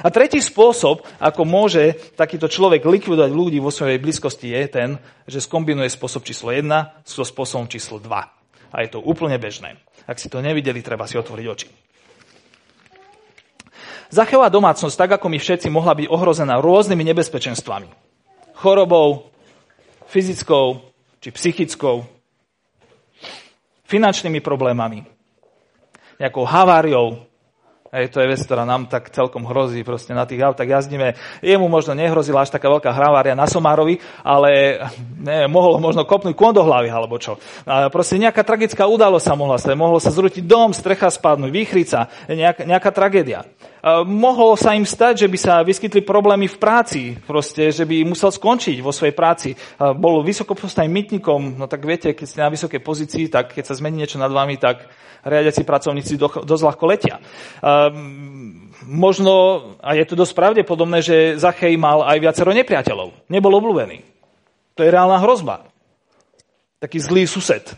A 0.05 0.13
tretí 0.13 0.38
spôsob, 0.38 1.01
ako 1.17 1.41
môže 1.41 1.98
takýto 2.13 2.46
človek 2.46 2.86
likvidovať 2.86 3.34
ľudí 3.34 3.57
vo 3.57 3.74
svojej 3.74 3.98
blízkosti, 3.98 4.53
je 4.53 4.63
ten, 4.69 4.89
že 5.25 5.41
skombinuje 5.41 5.89
spôsob 5.89 6.22
číslo 6.22 6.53
1 6.53 6.69
so 7.01 7.25
spôsobom 7.25 7.65
číslo 7.65 7.98
2. 7.98 8.05
A 8.69 8.77
je 8.86 8.89
to 8.93 9.01
úplne 9.01 9.41
bežné. 9.41 9.81
Ak 10.05 10.22
si 10.22 10.29
to 10.29 10.38
nevideli, 10.38 10.86
treba 10.86 11.10
si 11.10 11.17
otvoriť 11.17 11.46
oči. 11.50 11.67
Zachová 14.07 14.48
domácnosť, 14.48 14.96
tak 14.96 15.10
ako 15.19 15.27
my 15.34 15.38
všetci, 15.41 15.67
mohla 15.67 15.98
byť 15.98 16.07
ohrozená 16.07 16.62
rôznymi 16.62 17.03
nebezpečenstvami 17.12 18.07
chorobou, 18.58 19.30
fyzickou 20.10 20.82
či 21.22 21.30
psychickou, 21.30 22.06
finančnými 23.86 24.42
problémami, 24.42 25.06
nejakou 26.18 26.44
haváriou. 26.44 27.26
Hej, 27.88 28.12
to 28.12 28.20
je 28.20 28.27
vec, 28.27 28.41
ktorá 28.44 28.67
nám 28.67 28.91
tak 28.91 29.08
celkom 29.15 29.48
hrozí 29.48 29.79
proste 29.88 30.12
na 30.12 30.27
tých 30.27 30.44
autách 30.44 30.67
jazdíme. 30.67 31.15
Jemu 31.39 31.72
možno 31.72 31.96
nehrozila 31.96 32.44
až 32.44 32.51
taká 32.51 32.67
veľká 32.67 32.91
havária 32.91 33.32
na 33.32 33.48
Somárovi, 33.48 34.03
ale 34.27 34.84
ne, 35.15 35.48
mohol 35.48 35.79
možno 35.79 36.03
kopnúť 36.03 36.36
kon 36.36 36.51
do 36.51 36.67
hlavy 36.67 36.91
alebo 36.91 37.15
čo. 37.15 37.39
A 37.63 37.88
proste 37.88 38.20
nejaká 38.20 38.44
tragická 38.44 38.84
udalosť 38.91 39.25
sa 39.32 39.39
mohla 39.39 39.56
stať. 39.56 39.79
Mohol 39.79 40.03
sa 40.03 40.12
zrútiť 40.12 40.44
dom, 40.44 40.75
strecha 40.75 41.08
spadnúť, 41.08 41.48
výchrica, 41.48 42.12
nejaká, 42.27 42.67
nejaká 42.67 42.89
tragédia 42.91 43.48
mohlo 44.03 44.58
sa 44.60 44.75
im 44.75 44.84
stať, 44.84 45.25
že 45.25 45.32
by 45.32 45.38
sa 45.38 45.63
vyskytli 45.63 46.01
problémy 46.03 46.50
v 46.50 46.58
práci, 46.60 47.01
proste, 47.24 47.72
že 47.72 47.88
by 47.88 48.03
musel 48.03 48.34
skončiť 48.34 48.84
vo 48.84 48.91
svojej 48.91 49.15
práci. 49.15 49.56
Bol 49.79 50.25
vysokopostavným 50.25 50.91
mytnikom, 50.91 51.56
no 51.56 51.65
tak 51.70 51.86
viete, 51.88 52.12
keď 52.12 52.25
ste 52.27 52.44
na 52.44 52.51
vysokej 52.51 52.82
pozícii, 52.84 53.25
tak 53.32 53.56
keď 53.56 53.72
sa 53.72 53.77
zmení 53.77 54.03
niečo 54.03 54.20
nad 54.20 54.34
vami, 54.34 54.60
tak 54.60 54.89
riadiaci 55.27 55.67
pracovníci 55.67 56.15
dosť 56.20 56.63
ľahko 56.63 56.84
letia. 56.88 57.20
Možno, 58.88 59.34
a 59.84 59.98
je 59.98 60.06
to 60.08 60.15
dosť 60.15 60.34
pravdepodobné, 60.38 61.03
že 61.03 61.17
Zachej 61.36 61.75
mal 61.75 62.08
aj 62.08 62.17
viacero 62.24 62.56
nepriateľov. 62.56 63.27
Nebol 63.27 63.60
obľúbený. 63.60 64.03
To 64.77 64.86
je 64.86 64.94
reálna 64.94 65.20
hrozba. 65.20 65.67
Taký 66.77 67.01
zlý 67.01 67.25
sused. 67.25 67.74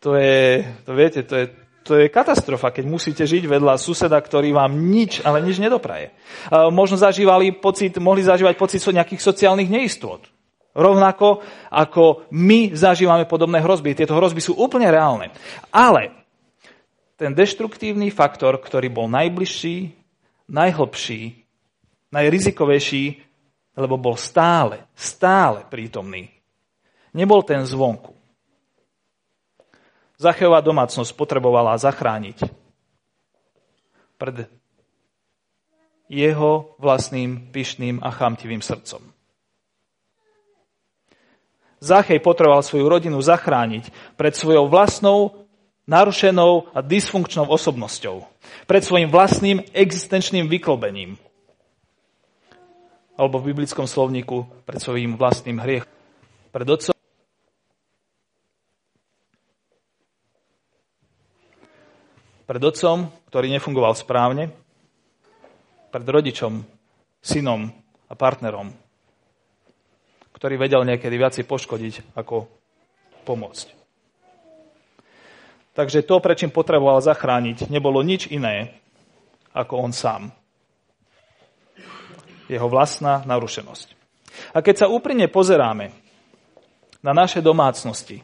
To 0.00 0.16
je, 0.16 0.64
to 0.86 0.92
viete, 0.96 1.20
to 1.26 1.34
je, 1.36 1.46
to 1.84 1.92
je 2.00 2.06
katastrofa, 2.08 2.72
keď 2.72 2.84
musíte 2.86 3.24
žiť 3.26 3.44
vedľa 3.50 3.76
suseda, 3.76 4.16
ktorý 4.16 4.54
vám 4.54 4.72
nič, 4.72 5.20
ale 5.26 5.44
nič 5.44 5.60
nedopraje. 5.60 6.14
Možno 6.70 6.96
zažívali 6.96 7.52
pocit, 7.52 7.98
mohli 8.00 8.24
zažívať 8.24 8.54
pocit 8.56 8.80
nejakých 8.80 9.20
sociálnych 9.20 9.68
neistôt. 9.68 10.22
Rovnako 10.70 11.42
ako 11.66 12.30
my 12.30 12.78
zažívame 12.78 13.26
podobné 13.26 13.58
hrozby. 13.58 13.98
Tieto 13.98 14.14
hrozby 14.14 14.38
sú 14.38 14.54
úplne 14.54 14.86
reálne. 14.86 15.34
Ale 15.74 16.19
ten 17.20 17.36
deštruktívny 17.36 18.08
faktor, 18.08 18.56
ktorý 18.56 18.88
bol 18.88 19.04
najbližší, 19.12 19.92
najhlbší, 20.48 21.44
najrizikovejší, 22.08 23.04
lebo 23.76 24.00
bol 24.00 24.16
stále, 24.16 24.88
stále 24.96 25.68
prítomný, 25.68 26.32
nebol 27.12 27.44
ten 27.44 27.60
zvonku. 27.68 28.16
Zachejová 30.16 30.64
domácnosť 30.64 31.12
potrebovala 31.12 31.76
zachrániť 31.76 32.48
pred 34.16 34.48
jeho 36.08 36.72
vlastným 36.80 37.52
pyšným 37.52 38.00
a 38.00 38.08
chamtivým 38.12 38.64
srdcom. 38.64 39.00
Zachej 41.80 42.20
potreboval 42.20 42.60
svoju 42.60 42.84
rodinu 42.84 43.16
zachrániť 43.20 44.16
pred 44.20 44.36
svojou 44.36 44.68
vlastnou 44.68 45.39
narušenou 45.90 46.70
a 46.70 46.78
dysfunkčnou 46.78 47.50
osobnosťou. 47.50 48.22
Pred 48.70 48.82
svojim 48.86 49.10
vlastným 49.10 49.66
existenčným 49.74 50.46
vyklobením. 50.46 51.18
Alebo 53.18 53.42
v 53.42 53.50
biblickom 53.50 53.90
slovníku 53.90 54.46
pred 54.62 54.78
svojim 54.78 55.18
vlastným 55.18 55.58
hriechom. 55.58 55.90
Pred 56.54 56.68
otcom 56.70 56.94
Pred 62.50 62.66
otcom, 62.66 63.14
ktorý 63.30 63.46
nefungoval 63.46 63.94
správne, 63.94 64.50
pred 65.94 66.02
rodičom, 66.02 66.66
synom 67.22 67.70
a 68.10 68.14
partnerom, 68.18 68.74
ktorý 70.34 70.58
vedel 70.58 70.82
niekedy 70.82 71.14
viacej 71.14 71.46
poškodiť, 71.46 72.18
ako 72.18 72.50
pomôcť. 73.22 73.79
Takže 75.80 76.04
to, 76.04 76.20
prečím 76.20 76.52
potreboval 76.52 77.00
zachrániť, 77.00 77.72
nebolo 77.72 78.04
nič 78.04 78.28
iné, 78.28 78.76
ako 79.56 79.80
on 79.80 79.96
sám. 79.96 80.28
Jeho 82.52 82.68
vlastná 82.68 83.24
narušenosť. 83.24 83.96
A 84.52 84.60
keď 84.60 84.84
sa 84.84 84.92
úprimne 84.92 85.24
pozeráme 85.32 85.96
na 87.00 87.16
naše 87.16 87.40
domácnosti, 87.40 88.20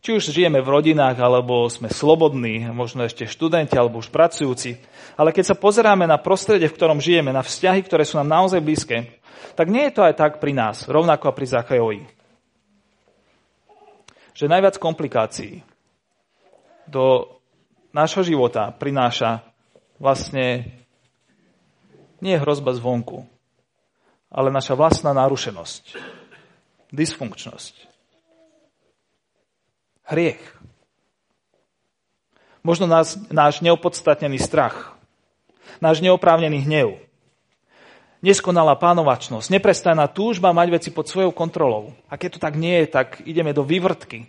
Či 0.00 0.16
už 0.16 0.32
žijeme 0.32 0.64
v 0.64 0.72
rodinách, 0.80 1.20
alebo 1.20 1.68
sme 1.68 1.92
slobodní, 1.92 2.72
možno 2.72 3.04
ešte 3.04 3.28
študenti, 3.28 3.76
alebo 3.76 4.00
už 4.00 4.08
pracujúci. 4.08 4.80
Ale 5.12 5.28
keď 5.28 5.52
sa 5.52 5.56
pozeráme 5.58 6.08
na 6.08 6.16
prostredie, 6.16 6.72
v 6.72 6.76
ktorom 6.78 7.04
žijeme, 7.04 7.36
na 7.36 7.44
vzťahy, 7.44 7.84
ktoré 7.84 8.08
sú 8.08 8.16
nám 8.16 8.40
naozaj 8.40 8.64
blízke, 8.64 9.20
tak 9.60 9.68
nie 9.68 9.90
je 9.90 10.00
to 10.00 10.06
aj 10.06 10.16
tak 10.16 10.32
pri 10.40 10.56
nás, 10.56 10.88
rovnako 10.88 11.28
a 11.28 11.36
pri 11.36 11.46
Zachajovi. 11.52 12.00
Že 14.32 14.46
najviac 14.48 14.80
komplikácií 14.80 15.60
do 16.90 17.38
nášho 17.94 18.26
života 18.26 18.74
prináša 18.74 19.46
vlastne 20.02 20.66
nie 22.18 22.36
hrozba 22.36 22.74
zvonku, 22.74 23.24
ale 24.28 24.50
naša 24.50 24.74
vlastná 24.74 25.14
narušenosť, 25.14 25.96
dysfunkčnosť 26.90 27.90
hriech. 30.10 30.42
Možno 32.60 32.84
nás, 32.84 33.16
náš 33.32 33.64
neopodstatnený 33.64 34.36
strach, 34.36 34.92
náš 35.80 36.04
neoprávnený 36.04 36.68
hnev, 36.68 37.00
neskonalá 38.20 38.76
pánovačnosť, 38.76 39.48
neprestajná 39.48 40.04
túžba 40.12 40.52
mať 40.52 40.68
veci 40.76 40.90
pod 40.92 41.08
svojou 41.08 41.32
kontrolou. 41.32 41.96
A 42.12 42.20
keď 42.20 42.36
to 42.36 42.40
tak 42.42 42.60
nie 42.60 42.84
je, 42.84 42.86
tak 42.92 43.24
ideme 43.24 43.56
do 43.56 43.64
vývrtky, 43.64 44.28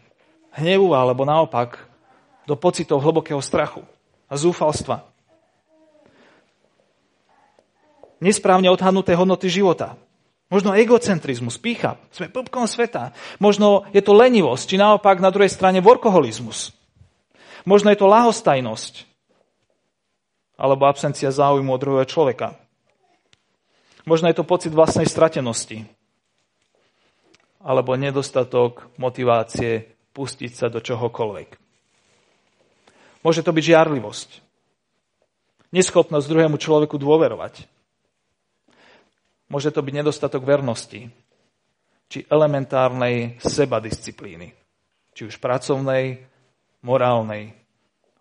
hnevu 0.55 0.95
alebo 0.95 1.27
naopak 1.27 1.90
do 2.45 2.55
pocitov 2.57 3.01
hlbokého 3.01 3.39
strachu 3.41 3.85
a 4.29 4.33
zúfalstva. 4.37 5.05
Nesprávne 8.21 8.69
odhadnuté 8.69 9.17
hodnoty 9.17 9.49
života, 9.49 9.97
Možno 10.51 10.75
egocentrizmus, 10.75 11.55
pícha, 11.55 11.95
sme 12.11 12.27
pupkom 12.27 12.67
sveta. 12.67 13.15
Možno 13.39 13.87
je 13.95 14.03
to 14.03 14.11
lenivosť, 14.11 14.67
či 14.67 14.75
naopak 14.75 15.23
na 15.23 15.31
druhej 15.31 15.47
strane 15.47 15.79
workoholizmus. 15.79 16.75
Možno 17.63 17.87
je 17.87 17.95
to 17.95 18.11
lahostajnosť, 18.11 19.07
alebo 20.59 20.91
absencia 20.91 21.31
záujmu 21.31 21.71
od 21.71 21.79
druhého 21.79 22.03
človeka. 22.03 22.59
Možno 24.03 24.27
je 24.27 24.35
to 24.35 24.43
pocit 24.43 24.75
vlastnej 24.75 25.07
stratenosti, 25.07 25.87
alebo 27.63 27.95
nedostatok 27.95 28.91
motivácie 28.99 29.87
pustiť 30.11 30.51
sa 30.51 30.67
do 30.67 30.83
čohokoľvek. 30.83 31.60
Môže 33.21 33.45
to 33.45 33.53
byť 33.53 33.63
žiarlivosť, 33.73 34.29
neschopnosť 35.69 36.25
druhému 36.25 36.57
človeku 36.57 36.97
dôverovať, 36.97 37.69
Môže 39.51 39.67
to 39.75 39.83
byť 39.83 39.93
nedostatok 39.99 40.47
vernosti, 40.47 41.11
či 42.07 42.23
elementárnej 42.31 43.35
sebadisciplíny, 43.43 44.55
či 45.11 45.27
už 45.27 45.43
pracovnej, 45.43 46.23
morálnej 46.87 47.51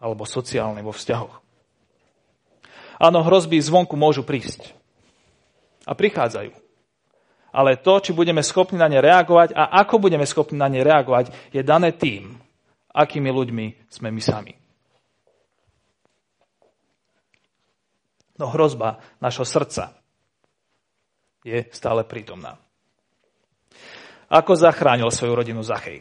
alebo 0.03 0.27
sociálnej 0.27 0.83
vo 0.83 0.91
vzťahoch. 0.91 1.39
Áno, 2.99 3.23
hrozby 3.23 3.63
zvonku 3.63 3.95
môžu 3.95 4.27
prísť. 4.27 4.75
A 5.87 5.95
prichádzajú. 5.95 6.51
Ale 7.55 7.79
to, 7.79 8.03
či 8.03 8.11
budeme 8.11 8.43
schopní 8.43 8.79
na 8.79 8.91
ne 8.91 8.99
reagovať 8.99 9.55
a 9.55 9.87
ako 9.87 10.03
budeme 10.03 10.27
schopní 10.27 10.59
na 10.59 10.67
ne 10.67 10.83
reagovať, 10.83 11.31
je 11.55 11.63
dané 11.63 11.95
tým, 11.95 12.43
akými 12.91 13.31
ľuďmi 13.31 13.87
sme 13.87 14.11
my 14.11 14.23
sami. 14.23 14.60
No 18.41 18.49
hrozba 18.49 19.05
našho 19.21 19.45
srdca 19.45 19.93
je 21.45 21.69
stále 21.77 22.09
prítomná. 22.09 22.57
Ako 24.33 24.57
zachránil 24.57 25.13
svoju 25.13 25.37
rodinu 25.37 25.61
Zachej? 25.61 26.01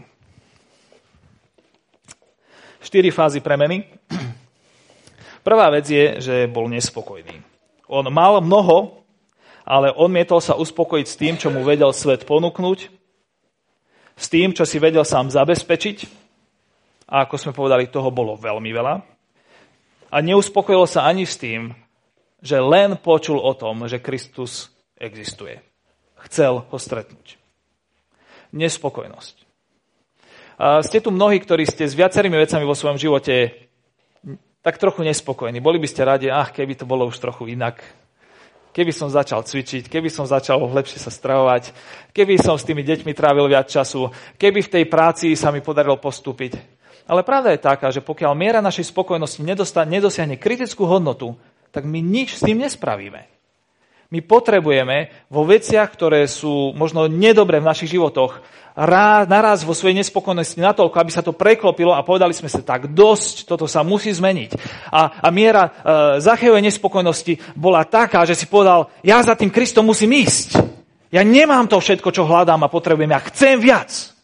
Štyri 2.79 3.11
fázy 3.11 3.43
premeny. 3.43 3.91
Prvá 5.43 5.67
vec 5.67 5.91
je, 5.91 6.23
že 6.23 6.35
bol 6.47 6.71
nespokojný. 6.71 7.43
On 7.91 8.07
mal 8.07 8.39
mnoho, 8.39 9.03
ale 9.67 9.91
odmietol 9.91 10.39
sa 10.39 10.55
uspokojiť 10.55 11.07
s 11.11 11.19
tým, 11.19 11.35
čo 11.35 11.51
mu 11.51 11.67
vedel 11.67 11.91
svet 11.91 12.23
ponúknuť, 12.23 12.79
s 14.15 14.25
tým, 14.31 14.55
čo 14.55 14.63
si 14.63 14.79
vedel 14.79 15.03
sám 15.03 15.27
zabezpečiť. 15.27 16.07
A 17.11 17.27
ako 17.27 17.35
sme 17.35 17.51
povedali, 17.51 17.91
toho 17.91 18.13
bolo 18.15 18.39
veľmi 18.39 18.71
veľa. 18.71 18.95
A 20.13 20.17
neuspokojil 20.23 20.87
sa 20.87 21.03
ani 21.09 21.27
s 21.27 21.35
tým, 21.35 21.73
že 22.39 22.57
len 22.59 22.95
počul 22.99 23.39
o 23.39 23.51
tom, 23.55 23.87
že 23.87 24.03
Kristus 24.03 24.71
existuje. 24.95 25.59
Chcel 26.27 26.63
ho 26.67 26.77
stretnúť. 26.77 27.39
Nespokojnosť. 28.51 29.35
A 30.59 30.83
ste 30.83 30.99
tu 30.99 31.15
mnohí, 31.15 31.39
ktorí 31.39 31.63
ste 31.63 31.87
s 31.87 31.95
viacerými 31.95 32.35
vecami 32.35 32.67
vo 32.67 32.75
svojom 32.75 32.99
živote 32.99 33.55
tak 34.59 34.75
trochu 34.75 35.07
nespokojní. 35.07 35.63
Boli 35.63 35.79
by 35.79 35.87
ste 35.87 36.03
radi, 36.03 36.27
ach, 36.27 36.51
keby 36.51 36.75
to 36.75 36.83
bolo 36.83 37.07
už 37.07 37.15
trochu 37.15 37.55
inak. 37.55 37.79
Keby 38.75 38.91
som 38.91 39.07
začal 39.07 39.41
cvičiť, 39.47 39.87
keby 39.87 40.11
som 40.11 40.27
začal 40.27 40.59
lepšie 40.59 40.99
sa 40.99 41.09
stravovať, 41.09 41.71
keby 42.11 42.37
som 42.37 42.59
s 42.59 42.67
tými 42.67 42.83
deťmi 42.83 43.15
trávil 43.15 43.47
viac 43.47 43.71
času, 43.71 44.11
keby 44.35 44.59
v 44.61 44.73
tej 44.77 44.85
práci 44.85 45.33
sa 45.33 45.49
mi 45.49 45.63
podarilo 45.63 45.97
postúpiť. 45.97 46.59
Ale 47.09 47.25
pravda 47.25 47.55
je 47.55 47.65
taká, 47.65 47.89
že 47.89 48.05
pokiaľ 48.05 48.37
miera 48.37 48.61
našej 48.61 48.93
spokojnosti 48.93 49.41
nedosiahne 49.87 50.37
kritickú 50.37 50.85
hodnotu, 50.85 51.33
tak 51.69 51.85
my 51.85 51.99
nič 52.01 52.37
s 52.37 52.45
tým 52.45 52.61
nespravíme. 52.61 53.29
My 54.09 54.25
potrebujeme 54.25 55.13
vo 55.29 55.45
veciach, 55.45 55.85
ktoré 55.93 56.25
sú 56.25 56.73
možno 56.73 57.05
nedobré 57.05 57.61
v 57.61 57.69
našich 57.69 57.93
životoch, 57.93 58.41
naraz 59.27 59.67
vo 59.67 59.75
svojej 59.75 59.97
nespokojnosti 59.97 60.55
natoľko, 60.55 60.95
aby 60.97 61.11
sa 61.11 61.25
to 61.25 61.35
preklopilo 61.35 61.91
a 61.91 62.05
povedali 62.05 62.31
sme 62.31 62.47
sa 62.47 62.63
tak, 62.63 62.95
dosť, 62.95 63.43
toto 63.43 63.67
sa 63.67 63.83
musí 63.83 64.13
zmeniť. 64.13 64.55
A, 64.87 65.19
a 65.19 65.27
miera 65.35 65.67
e, 65.67 65.71
Zachejovej 66.23 66.63
nespokojnosti 66.63 67.59
bola 67.59 67.83
taká, 67.83 68.23
že 68.23 68.39
si 68.39 68.47
povedal, 68.47 68.87
ja 69.03 69.19
za 69.19 69.35
tým 69.35 69.51
Kristom 69.51 69.83
musím 69.83 70.15
ísť. 70.15 70.55
Ja 71.11 71.25
nemám 71.25 71.67
to 71.67 71.81
všetko, 71.81 72.13
čo 72.13 72.23
hľadám 72.23 72.63
a 72.63 72.71
potrebujem, 72.71 73.11
ja 73.11 73.21
chcem 73.27 73.59
viac. 73.59 74.18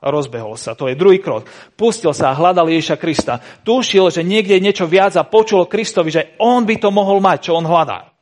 A 0.00 0.12
rozbehol 0.12 0.60
sa, 0.60 0.76
to 0.76 0.92
je 0.92 0.98
druhý 0.98 1.18
krok. 1.18 1.48
Pustil 1.72 2.12
sa 2.12 2.30
a 2.30 2.36
hľadal 2.36 2.68
Ježiša 2.68 2.96
Krista. 3.00 3.40
Tušil, 3.64 4.12
že 4.12 4.22
niekde 4.22 4.60
niečo 4.60 4.84
viac 4.84 5.16
a 5.16 5.24
počul 5.24 5.64
Kristovi, 5.64 6.12
že 6.12 6.36
on 6.36 6.68
by 6.68 6.76
to 6.76 6.92
mohol 6.92 7.18
mať, 7.18 7.50
čo 7.50 7.56
on 7.56 7.64
hľadá 7.64 8.16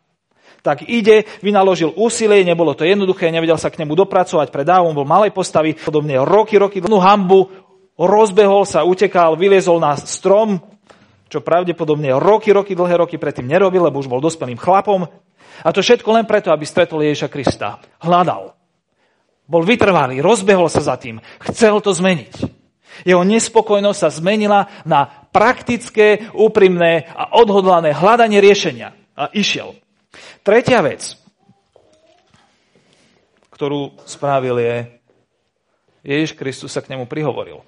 tak 0.65 0.89
ide, 0.89 1.29
vynaložil 1.45 1.93
úsilie, 1.93 2.41
nebolo 2.41 2.73
to 2.73 2.89
jednoduché, 2.89 3.29
nevedel 3.29 3.61
sa 3.61 3.69
k 3.69 3.85
nemu 3.85 3.93
dopracovať 3.93 4.49
pred 4.49 4.65
dávom, 4.65 4.97
bol 4.97 5.05
malej 5.05 5.37
postavy, 5.37 5.77
podobne 5.77 6.17
roky, 6.25 6.57
roky, 6.57 6.81
dlhú 6.81 7.05
hambu, 7.05 7.53
rozbehol 8.01 8.65
sa, 8.65 8.81
utekal, 8.81 9.37
vyliezol 9.37 9.77
na 9.77 9.93
strom, 10.01 10.65
čo 11.29 11.45
pravdepodobne 11.45 12.17
roky, 12.17 12.49
roky, 12.49 12.73
dlhé 12.73 12.97
roky 12.97 13.21
predtým 13.21 13.45
nerobil, 13.45 13.85
lebo 13.85 14.01
už 14.01 14.09
bol 14.09 14.25
dospelým 14.25 14.57
chlapom. 14.57 15.05
A 15.61 15.69
to 15.69 15.85
všetko 15.85 16.09
len 16.17 16.25
preto, 16.25 16.49
aby 16.49 16.65
stretol 16.65 17.05
Ježiša 17.05 17.29
Krista. 17.29 17.79
Hľadal. 18.01 18.57
Bol 19.45 19.63
vytrvalý, 19.69 20.25
rozbehol 20.25 20.73
sa 20.73 20.81
za 20.81 20.97
tým. 20.97 21.21
Chcel 21.53 21.77
to 21.85 21.93
zmeniť. 21.93 22.65
Jeho 23.05 23.27
nespokojnosť 23.27 23.99
sa 23.99 24.11
zmenila 24.11 24.71
na 24.89 25.05
praktické, 25.35 26.31
úprimné 26.33 27.11
a 27.11 27.37
odhodlané 27.37 27.93
hľadanie 27.93 28.39
riešenia. 28.39 28.95
A 29.19 29.29
išiel. 29.35 29.75
Tretia 30.47 30.81
vec, 30.81 31.19
ktorú 33.51 33.99
spravil 34.07 34.59
je, 34.63 34.77
Ježiš 36.05 36.37
Kristus 36.37 36.71
sa 36.71 36.85
k 36.85 36.95
nemu 36.95 37.09
prihovoril. 37.09 37.65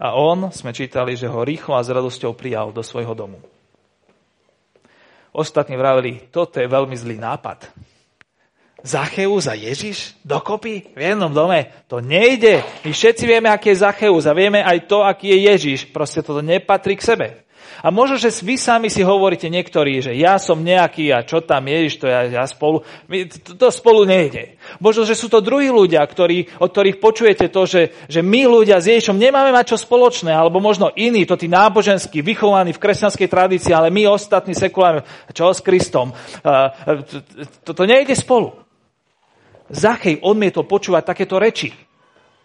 A 0.00 0.16
on, 0.16 0.48
sme 0.48 0.72
čítali, 0.72 1.12
že 1.14 1.28
ho 1.28 1.44
rýchlo 1.44 1.76
a 1.76 1.84
s 1.84 1.92
radosťou 1.92 2.32
prijal 2.32 2.72
do 2.72 2.80
svojho 2.80 3.12
domu. 3.12 3.36
Ostatní 5.30 5.76
vravili, 5.76 6.26
toto 6.32 6.58
je 6.58 6.66
veľmi 6.66 6.96
zlý 6.96 7.20
nápad. 7.20 7.68
Zacheus 8.82 9.46
a 9.46 9.54
Ježiš 9.54 10.16
dokopy 10.24 10.94
v 10.96 11.00
jednom 11.00 11.32
dome. 11.32 11.68
To 11.88 12.00
nejde. 12.00 12.64
My 12.84 12.90
všetci 12.90 13.24
vieme, 13.28 13.48
aký 13.52 13.72
je 13.72 13.82
Zacheus 13.84 14.24
a 14.24 14.36
vieme 14.36 14.64
aj 14.64 14.88
to, 14.88 15.04
aký 15.04 15.32
je 15.32 15.38
Ježiš. 15.52 15.80
Proste 15.92 16.24
toto 16.24 16.40
nepatrí 16.40 16.96
k 16.96 17.06
sebe. 17.06 17.26
A 17.80 17.88
možno, 17.88 18.20
že 18.20 18.28
vy 18.44 18.60
sami 18.60 18.92
si 18.92 19.00
hovoríte 19.00 19.48
niektorí, 19.48 20.04
že 20.04 20.12
ja 20.12 20.36
som 20.36 20.60
nejaký 20.60 21.08
a 21.16 21.24
čo 21.24 21.40
tam 21.40 21.64
Ježiš, 21.64 22.04
to 22.04 22.06
ja, 22.12 22.28
ja 22.28 22.44
spolu, 22.44 22.84
to, 23.08 23.56
to 23.56 23.68
spolu 23.72 24.04
nejde. 24.04 24.60
Možno, 24.84 25.08
že 25.08 25.16
sú 25.16 25.32
to 25.32 25.40
druhí 25.40 25.72
ľudia, 25.72 26.04
ktorí, 26.04 26.60
od 26.60 26.68
ktorých 26.68 27.00
počujete 27.00 27.48
to, 27.48 27.64
že, 27.64 27.82
že 28.04 28.20
my 28.20 28.44
ľudia 28.44 28.84
s 28.84 28.92
Ježišom 28.92 29.16
nemáme 29.16 29.48
mať 29.56 29.72
čo 29.72 29.78
spoločné, 29.80 30.28
alebo 30.28 30.60
možno 30.60 30.92
iní, 30.92 31.24
to 31.24 31.40
tí 31.40 31.48
náboženskí, 31.48 32.20
vychovaní 32.20 32.76
v 32.76 32.82
kresťanskej 32.84 33.28
tradícii, 33.32 33.72
ale 33.72 33.88
my 33.88 34.12
ostatní 34.12 34.52
sekulárne, 34.52 35.00
čo 35.32 35.48
s 35.48 35.64
Kristom. 35.64 36.12
Toto 37.64 37.82
nejde 37.88 38.12
spolu. 38.12 38.69
Zachej 39.70 40.18
odmietol 40.20 40.66
počúvať 40.66 41.14
takéto 41.14 41.38
reči. 41.38 41.70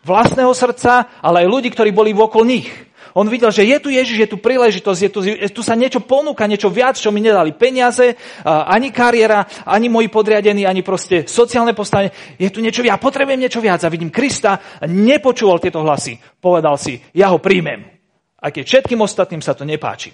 Vlastného 0.06 0.54
srdca, 0.54 1.22
ale 1.26 1.42
aj 1.44 1.50
ľudí, 1.50 1.74
ktorí 1.74 1.90
boli 1.90 2.14
vokol 2.14 2.46
nich. 2.46 2.70
On 3.16 3.26
videl, 3.32 3.48
že 3.48 3.64
je 3.64 3.80
tu 3.80 3.88
Ježiš, 3.88 4.28
je 4.28 4.30
tu 4.30 4.38
príležitosť, 4.38 5.00
je 5.00 5.10
tu, 5.10 5.20
je 5.24 5.50
tu 5.50 5.64
sa 5.64 5.72
niečo 5.72 6.04
ponúka, 6.04 6.52
niečo 6.52 6.68
viac, 6.68 7.00
čo 7.00 7.16
mi 7.16 7.24
nedali 7.24 7.56
peniaze, 7.56 8.20
ani 8.44 8.92
kariéra, 8.92 9.48
ani 9.64 9.88
moji 9.88 10.12
podriadení, 10.12 10.68
ani 10.68 10.84
proste 10.84 11.24
sociálne 11.24 11.72
postavenie. 11.72 12.12
Je 12.36 12.52
tu 12.52 12.60
niečo 12.60 12.84
ja 12.84 13.00
potrebujem 13.00 13.40
niečo 13.40 13.64
viac 13.64 13.80
a 13.82 13.90
vidím 13.90 14.12
Krista 14.12 14.60
a 14.60 14.84
nepočúval 14.84 15.64
tieto 15.64 15.80
hlasy. 15.80 16.20
Povedal 16.44 16.76
si, 16.76 17.00
ja 17.16 17.32
ho 17.32 17.40
príjmem. 17.40 17.88
Aj 18.36 18.52
keď 18.52 18.64
všetkým 18.68 19.00
ostatným 19.00 19.40
sa 19.40 19.56
to 19.56 19.64
nepáči. 19.64 20.12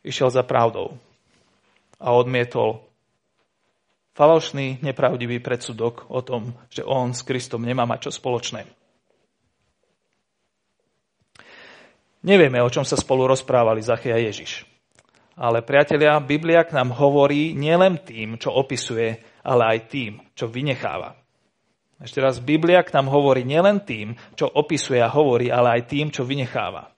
Išiel 0.00 0.32
za 0.32 0.40
pravdou 0.48 0.96
a 2.00 2.16
odmietol 2.16 2.87
falošný, 4.18 4.82
nepravdivý 4.82 5.38
predsudok 5.38 6.10
o 6.10 6.18
tom, 6.26 6.58
že 6.66 6.82
on 6.82 7.14
s 7.14 7.22
Kristom 7.22 7.62
nemá 7.62 7.86
mať 7.86 8.10
čo 8.10 8.18
spoločné. 8.18 8.66
Nevieme, 12.26 12.58
o 12.58 12.66
čom 12.66 12.82
sa 12.82 12.98
spolu 12.98 13.30
rozprávali 13.30 13.78
Zachy 13.78 14.10
a 14.10 14.18
Ježiš. 14.18 14.66
Ale 15.38 15.62
priatelia, 15.62 16.18
Biblia 16.18 16.66
k 16.66 16.74
nám 16.74 16.90
hovorí 16.98 17.54
nielen 17.54 18.02
tým, 18.02 18.34
čo 18.42 18.50
opisuje, 18.50 19.22
ale 19.46 19.78
aj 19.78 19.78
tým, 19.86 20.18
čo 20.34 20.50
vynecháva. 20.50 21.14
Ešte 22.02 22.18
raz, 22.18 22.42
Biblia 22.42 22.82
k 22.82 22.90
nám 22.98 23.06
hovorí 23.06 23.46
nielen 23.46 23.86
tým, 23.86 24.18
čo 24.34 24.50
opisuje 24.50 24.98
a 24.98 25.06
hovorí, 25.06 25.46
ale 25.46 25.78
aj 25.78 25.82
tým, 25.86 26.10
čo 26.10 26.26
vynecháva. 26.26 26.90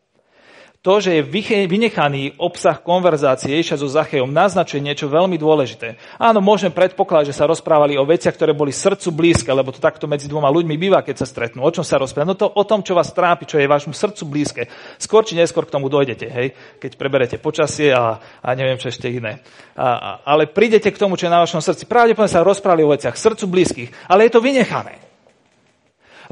To, 0.81 0.97
že 0.97 1.21
je 1.21 1.29
vynechaný 1.69 2.41
obsah 2.41 2.81
konverzácie 2.81 3.53
Ježiša 3.53 3.85
so 3.85 3.89
Zachejom, 3.93 4.33
naznačuje 4.33 4.81
niečo 4.81 5.13
veľmi 5.13 5.37
dôležité. 5.37 6.01
Áno, 6.17 6.41
môžeme 6.41 6.73
predpokladať, 6.73 7.29
že 7.29 7.37
sa 7.37 7.45
rozprávali 7.45 8.01
o 8.01 8.09
veciach, 8.09 8.33
ktoré 8.33 8.57
boli 8.57 8.73
srdcu 8.73 9.13
blízke, 9.13 9.53
lebo 9.53 9.77
to 9.77 9.85
takto 9.85 10.09
medzi 10.09 10.25
dvoma 10.25 10.49
ľuďmi 10.49 10.81
býva, 10.81 11.05
keď 11.05 11.21
sa 11.21 11.29
stretnú. 11.29 11.61
O 11.61 11.69
čom 11.69 11.85
sa 11.85 12.01
rozprávajú? 12.01 12.33
No 12.33 12.41
to 12.41 12.49
o 12.49 12.65
tom, 12.65 12.81
čo 12.81 12.97
vás 12.97 13.13
trápi, 13.13 13.45
čo 13.45 13.61
je 13.61 13.69
vášmu 13.69 13.93
srdcu 13.93 14.25
blízke. 14.25 14.63
Skôr 14.97 15.21
či 15.21 15.37
neskôr 15.37 15.69
k 15.69 15.77
tomu 15.77 15.93
dojdete, 15.93 16.27
hej? 16.33 16.57
keď 16.81 16.97
preberete 16.97 17.37
počasie 17.37 17.93
a, 17.93 18.17
a 18.41 18.49
neviem 18.57 18.81
čo 18.81 18.89
ešte 18.89 19.13
iné. 19.13 19.45
A, 19.77 19.85
a, 19.85 20.11
ale 20.25 20.49
prídete 20.49 20.89
k 20.89 20.97
tomu, 20.97 21.21
čo 21.21 21.29
je 21.29 21.35
na 21.37 21.45
vašom 21.45 21.61
srdci. 21.61 21.85
Pravdepodobne 21.85 22.33
sa 22.33 22.41
rozprávali 22.41 22.89
o 22.89 22.93
veciach 22.97 23.21
srdcu 23.21 23.45
blízkych, 23.53 24.09
ale 24.09 24.25
je 24.25 24.33
to 24.33 24.41
vynechané. 24.41 24.97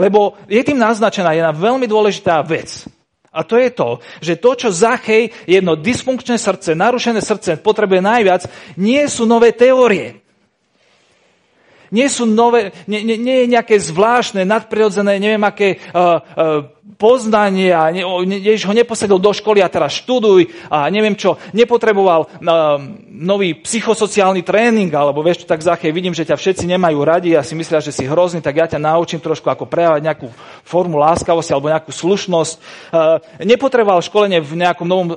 Lebo 0.01 0.41
je 0.49 0.65
tým 0.65 0.81
naznačená 0.81 1.37
jedna 1.37 1.53
veľmi 1.53 1.85
dôležitá 1.85 2.41
vec. 2.49 2.89
A 3.33 3.45
to 3.45 3.61
je 3.61 3.71
to, 3.71 4.01
že 4.25 4.41
to, 4.41 4.51
čo 4.57 4.69
Zachej, 4.73 5.33
jedno 5.45 5.77
dysfunkčné 5.77 6.41
srdce, 6.41 6.73
narušené 6.73 7.21
srdce 7.21 7.61
potrebuje 7.61 8.01
najviac, 8.01 8.43
nie 8.81 9.05
sú 9.09 9.29
nové 9.29 9.53
teórie. 9.53 10.28
Nie 11.91 12.13
sú 12.13 12.29
nové, 12.29 12.77
nie, 12.85 13.01
nie, 13.01 13.17
nie 13.17 13.37
je 13.45 13.53
nejaké 13.53 13.77
zvláštne, 13.81 14.45
nadprirodzené, 14.45 15.17
neviem 15.17 15.41
aké 15.41 15.81
uh, 15.93 16.21
uh, 16.21 16.79
poznanie 16.99 17.71
a 17.71 17.89
ne, 17.95 18.03
Ježiš 18.27 18.67
ho 18.67 18.75
neposadil 18.75 19.23
do 19.23 19.31
školy 19.31 19.63
a 19.63 19.71
teraz 19.71 20.03
študuj 20.03 20.51
a 20.67 20.91
neviem 20.91 21.15
čo, 21.15 21.39
nepotreboval 21.55 22.27
uh, 22.27 22.81
nový 23.09 23.55
psychosociálny 23.63 24.43
tréning, 24.43 24.91
alebo 24.91 25.23
vieš, 25.23 25.47
tak 25.47 25.63
Zachej, 25.63 25.95
vidím, 25.95 26.13
že 26.13 26.27
ťa 26.27 26.37
všetci 26.37 26.65
nemajú 26.67 26.99
radi 27.07 27.39
a 27.39 27.47
si 27.47 27.55
myslia, 27.55 27.79
že 27.79 27.95
si 27.95 28.05
hrozný, 28.05 28.43
tak 28.43 28.59
ja 28.59 28.67
ťa 28.67 28.83
naučím 28.83 29.23
trošku, 29.23 29.47
ako 29.47 29.71
prejavať 29.71 30.01
nejakú 30.03 30.29
formu 30.67 30.99
láskavosti 30.99 31.55
alebo 31.55 31.71
nejakú 31.71 31.95
slušnosť. 31.95 32.55
Uh, 32.91 33.19
nepotreboval 33.43 34.03
školenie 34.03 34.43
v 34.43 34.53
nejakom 34.59 34.87
novom 34.87 35.09
e, 35.15 35.17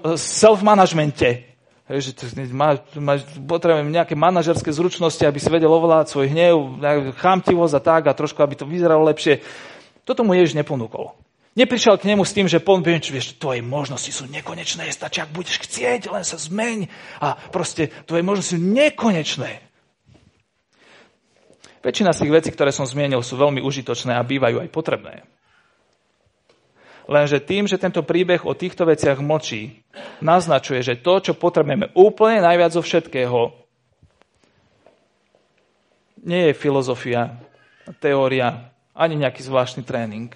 self-managemente, 1.92 2.48
že 2.48 2.56
má, 2.56 2.80
má, 2.96 3.14
potrebujem 3.44 3.92
nejaké 3.92 4.16
manažerské 4.16 4.72
zručnosti, 4.72 5.22
aby 5.28 5.40
si 5.42 5.52
vedel 5.52 5.68
ovládať 5.68 6.08
svoj 6.16 6.32
hnev, 6.32 6.56
chamtivosť 7.20 7.76
a 7.76 7.82
tak 7.82 8.02
a 8.08 8.16
trošku, 8.16 8.40
aby 8.40 8.56
to 8.56 8.64
vyzeralo 8.64 9.04
lepšie. 9.12 9.44
Toto 10.08 10.24
mu 10.24 10.32
Ježiš 10.32 10.56
neponúkol. 10.56 11.12
Neprišiel 11.52 12.00
k 12.00 12.08
nemu 12.08 12.24
s 12.24 12.32
tým, 12.32 12.48
že 12.48 12.64
poviem, 12.64 13.04
vieš, 13.04 13.36
tvoje 13.36 13.60
možnosti 13.60 14.08
sú 14.08 14.24
nekonečné, 14.32 14.88
stačí, 14.88 15.20
ak 15.20 15.36
budeš 15.36 15.60
chcieť, 15.68 16.08
len 16.08 16.24
sa 16.24 16.40
zmeň 16.40 16.88
a 17.20 17.36
proste 17.52 17.92
tvoje 18.08 18.24
možnosti 18.24 18.56
sú 18.56 18.60
nekonečné. 18.64 19.60
Väčšina 21.84 22.16
z 22.16 22.24
tých 22.24 22.32
vecí, 22.32 22.50
ktoré 22.56 22.72
som 22.72 22.88
zmienil, 22.88 23.20
sú 23.20 23.36
veľmi 23.36 23.60
užitočné 23.60 24.16
a 24.16 24.24
bývajú 24.24 24.64
aj 24.64 24.70
potrebné. 24.72 25.28
Lenže 27.12 27.44
tým, 27.44 27.68
že 27.68 27.76
tento 27.76 28.08
príbeh 28.08 28.48
o 28.48 28.56
týchto 28.56 28.88
veciach 28.88 29.20
mlčí, 29.20 29.84
naznačuje, 30.24 30.80
že 30.80 30.96
to, 31.04 31.20
čo 31.20 31.34
potrebujeme 31.36 31.92
úplne 31.92 32.40
najviac 32.40 32.72
zo 32.72 32.80
všetkého, 32.80 33.52
nie 36.24 36.48
je 36.48 36.54
filozofia, 36.56 37.36
teória, 38.00 38.72
ani 38.96 39.20
nejaký 39.20 39.44
zvláštny 39.44 39.84
tréning 39.84 40.32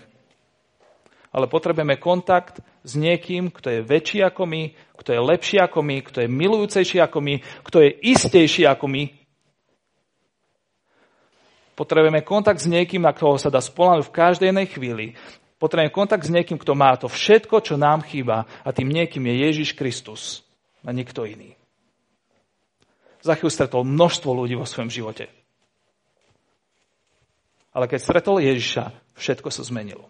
ale 1.36 1.52
potrebujeme 1.52 2.00
kontakt 2.00 2.64
s 2.88 2.96
niekým, 2.96 3.52
kto 3.52 3.68
je 3.68 3.80
väčší 3.84 4.24
ako 4.24 4.48
my, 4.48 4.72
kto 4.96 5.12
je 5.12 5.20
lepší 5.20 5.60
ako 5.60 5.84
my, 5.84 6.00
kto 6.00 6.24
je 6.24 6.30
milujúcejší 6.32 7.04
ako 7.04 7.20
my, 7.20 7.36
kto 7.44 7.78
je 7.84 7.90
istejší 7.92 8.64
ako 8.64 8.88
my. 8.88 9.04
Potrebujeme 11.76 12.24
kontakt 12.24 12.64
s 12.64 12.72
niekým, 12.72 13.04
na 13.04 13.12
koho 13.12 13.36
sa 13.36 13.52
dá 13.52 13.60
spolahnuť 13.60 14.08
v 14.08 14.16
každej 14.16 14.48
jednej 14.48 14.68
chvíli. 14.72 15.06
Potrebujeme 15.66 15.90
kontakt 15.90 16.30
s 16.30 16.30
niekým, 16.30 16.62
kto 16.62 16.78
má 16.78 16.94
to 16.94 17.10
všetko, 17.10 17.58
čo 17.66 17.74
nám 17.74 18.06
chýba. 18.06 18.46
A 18.62 18.70
tým 18.70 18.86
niekým 18.86 19.26
je 19.26 19.50
Ježiš 19.50 19.74
Kristus 19.74 20.46
a 20.86 20.94
nikto 20.94 21.26
iný. 21.26 21.58
Zachyl 23.26 23.50
stretol 23.50 23.82
množstvo 23.82 24.30
ľudí 24.30 24.54
vo 24.54 24.70
svojom 24.70 24.94
živote. 24.94 25.26
Ale 27.74 27.90
keď 27.90 27.98
stretol 27.98 28.38
Ježiša, 28.38 28.94
všetko 29.18 29.50
sa 29.50 29.66
zmenilo. 29.66 30.06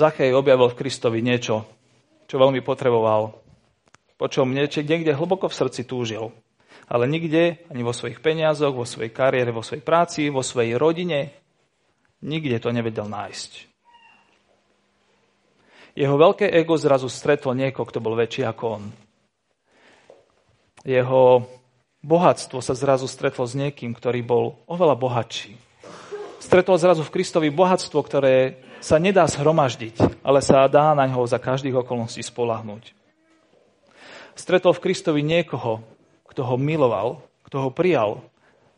Zachej 0.00 0.32
objavil 0.32 0.72
v 0.72 0.78
Kristovi 0.80 1.20
niečo, 1.20 1.68
čo 2.24 2.40
veľmi 2.40 2.64
potreboval. 2.64 3.36
Po 4.16 4.26
čom 4.32 4.48
niekde, 4.48 4.80
niekde 4.80 5.12
hlboko 5.12 5.52
v 5.52 5.58
srdci 5.60 5.84
túžil. 5.84 6.32
Ale 6.88 7.04
nikde, 7.04 7.60
ani 7.68 7.84
vo 7.84 7.92
svojich 7.92 8.24
peniazoch, 8.24 8.72
vo 8.72 8.88
svojej 8.88 9.12
kariére, 9.12 9.52
vo 9.52 9.60
svojej 9.60 9.84
práci, 9.84 10.32
vo 10.32 10.40
svojej 10.40 10.80
rodine, 10.80 11.36
nikde 12.24 12.56
to 12.64 12.72
nevedel 12.72 13.12
nájsť. 13.12 13.68
Jeho 15.92 16.16
veľké 16.16 16.48
ego 16.48 16.80
zrazu 16.80 17.12
stretlo 17.12 17.52
niekoho, 17.52 17.84
kto 17.84 18.00
bol 18.00 18.16
väčší 18.16 18.48
ako 18.48 18.64
on. 18.80 18.84
Jeho 20.80 21.44
bohatstvo 22.00 22.64
sa 22.64 22.72
zrazu 22.72 23.04
stretlo 23.04 23.44
s 23.44 23.52
niekým, 23.52 23.92
ktorý 23.92 24.24
bol 24.24 24.56
oveľa 24.64 24.96
bohatší. 24.96 25.69
Stretol 26.40 26.80
zrazu 26.80 27.04
v 27.04 27.12
Kristovi 27.20 27.52
bohatstvo, 27.52 28.00
ktoré 28.00 28.64
sa 28.80 28.96
nedá 28.96 29.28
zhromaždiť, 29.28 30.24
ale 30.24 30.40
sa 30.40 30.64
dá 30.72 30.96
na 30.96 31.04
ňo 31.04 31.28
za 31.28 31.36
každých 31.36 31.84
okolností 31.84 32.24
spolahnuť. 32.24 32.96
Stretol 34.32 34.72
v 34.72 34.82
Kristovi 34.88 35.20
niekoho, 35.20 35.84
kto 36.32 36.40
ho 36.48 36.56
miloval, 36.56 37.20
kto 37.44 37.68
ho 37.68 37.70
prijal, 37.70 38.24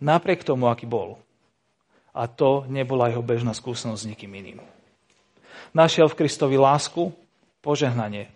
napriek 0.03 0.43
tomu, 0.43 0.67
aký 0.67 0.91
bol. 0.91 1.23
A 2.11 2.27
to 2.27 2.67
nebola 2.67 3.15
jeho 3.15 3.23
bežná 3.23 3.55
skúsenosť 3.55 4.03
s 4.03 4.11
nikým 4.11 4.35
iným. 4.35 4.59
Našiel 5.71 6.11
v 6.11 6.19
Kristovi 6.19 6.59
lásku, 6.59 7.15
požehnanie, 7.63 8.27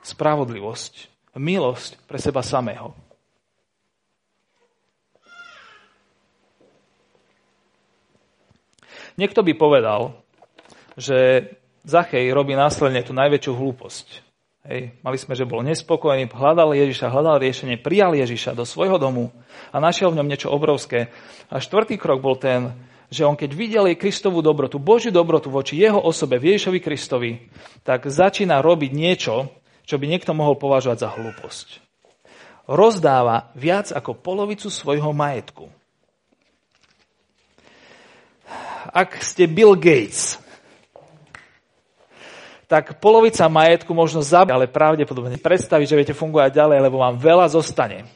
spravodlivosť, 0.00 1.12
milosť 1.36 2.00
pre 2.08 2.16
seba 2.16 2.40
samého. 2.40 2.96
Niekto 9.14 9.46
by 9.46 9.52
povedal, 9.54 10.18
že 10.98 11.50
Zachej 11.84 12.32
robí 12.32 12.56
následne 12.56 13.04
tú 13.04 13.12
najväčšiu 13.12 13.52
hlúposť. 13.54 14.06
Hej. 14.64 14.96
Mali 15.04 15.20
sme, 15.20 15.36
že 15.36 15.44
bol 15.44 15.60
nespokojný, 15.60 16.32
hľadal 16.32 16.72
Ježiša, 16.72 17.12
hľadal 17.12 17.36
riešenie, 17.36 17.76
prijal 17.76 18.16
Ježiša 18.16 18.56
do 18.56 18.64
svojho 18.64 18.96
domu 18.96 19.28
a 19.68 19.76
našiel 19.76 20.08
v 20.08 20.18
ňom 20.22 20.28
niečo 20.28 20.48
obrovské. 20.48 21.12
A 21.52 21.60
štvrtý 21.60 22.00
krok 22.00 22.24
bol 22.24 22.40
ten, 22.40 22.72
že 23.12 23.28
on 23.28 23.36
keď 23.36 23.50
videl 23.52 23.84
jej 23.92 24.00
Kristovú 24.00 24.40
dobrotu, 24.40 24.80
Božiu 24.80 25.12
dobrotu 25.12 25.52
voči 25.52 25.76
jeho 25.76 26.00
osobe, 26.00 26.40
v 26.40 26.56
Ježišovi 26.56 26.80
Kristovi, 26.80 27.32
tak 27.84 28.08
začína 28.08 28.64
robiť 28.64 28.90
niečo, 28.96 29.52
čo 29.84 30.00
by 30.00 30.08
niekto 30.08 30.32
mohol 30.32 30.56
považovať 30.56 30.96
za 30.96 31.08
hlúposť. 31.12 31.84
Rozdáva 32.64 33.52
viac 33.52 33.92
ako 33.92 34.16
polovicu 34.16 34.72
svojho 34.72 35.12
majetku. 35.12 35.68
Ak 38.94 39.18
ste 39.26 39.50
Bill 39.50 39.74
Gates, 39.74 40.38
tak 42.70 43.02
polovica 43.02 43.50
majetku 43.50 43.90
možno 43.90 44.22
zabiť, 44.22 44.54
ale 44.54 44.70
pravdepodobne 44.70 45.34
predstaviť, 45.34 45.86
že 45.90 45.98
viete 45.98 46.14
fungovať 46.14 46.54
ďalej, 46.54 46.78
lebo 46.78 47.02
vám 47.02 47.18
veľa 47.18 47.50
zostane. 47.50 48.06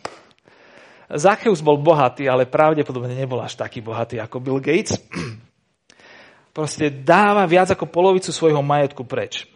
Zacheus 1.11 1.65
bol 1.65 1.83
bohatý, 1.83 2.31
ale 2.31 2.47
pravdepodobne 2.47 3.19
nebol 3.19 3.43
až 3.43 3.59
taký 3.59 3.83
bohatý 3.83 4.23
ako 4.23 4.39
Bill 4.39 4.61
Gates. 4.63 4.95
Proste 6.57 6.95
dáva 6.95 7.43
viac 7.51 7.75
ako 7.75 7.91
polovicu 7.91 8.31
svojho 8.31 8.63
majetku 8.63 9.03
preč. 9.03 9.51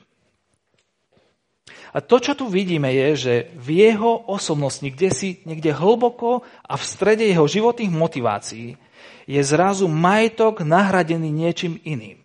A 1.92 2.00
to, 2.00 2.18
čo 2.18 2.32
tu 2.32 2.48
vidíme, 2.48 2.88
je, 2.88 3.08
že 3.14 3.34
v 3.52 3.84
jeho 3.84 4.26
osobnosti, 4.26 4.82
kde 4.82 5.12
si 5.12 5.44
niekde 5.44 5.76
hlboko 5.76 6.40
a 6.64 6.74
v 6.74 6.84
strede 6.88 7.28
jeho 7.28 7.44
životných 7.44 7.92
motivácií 7.92 8.80
je 9.26 9.40
zrazu 9.42 9.86
majetok 9.86 10.62
nahradený 10.66 11.30
niečím 11.30 11.78
iným. 11.82 12.18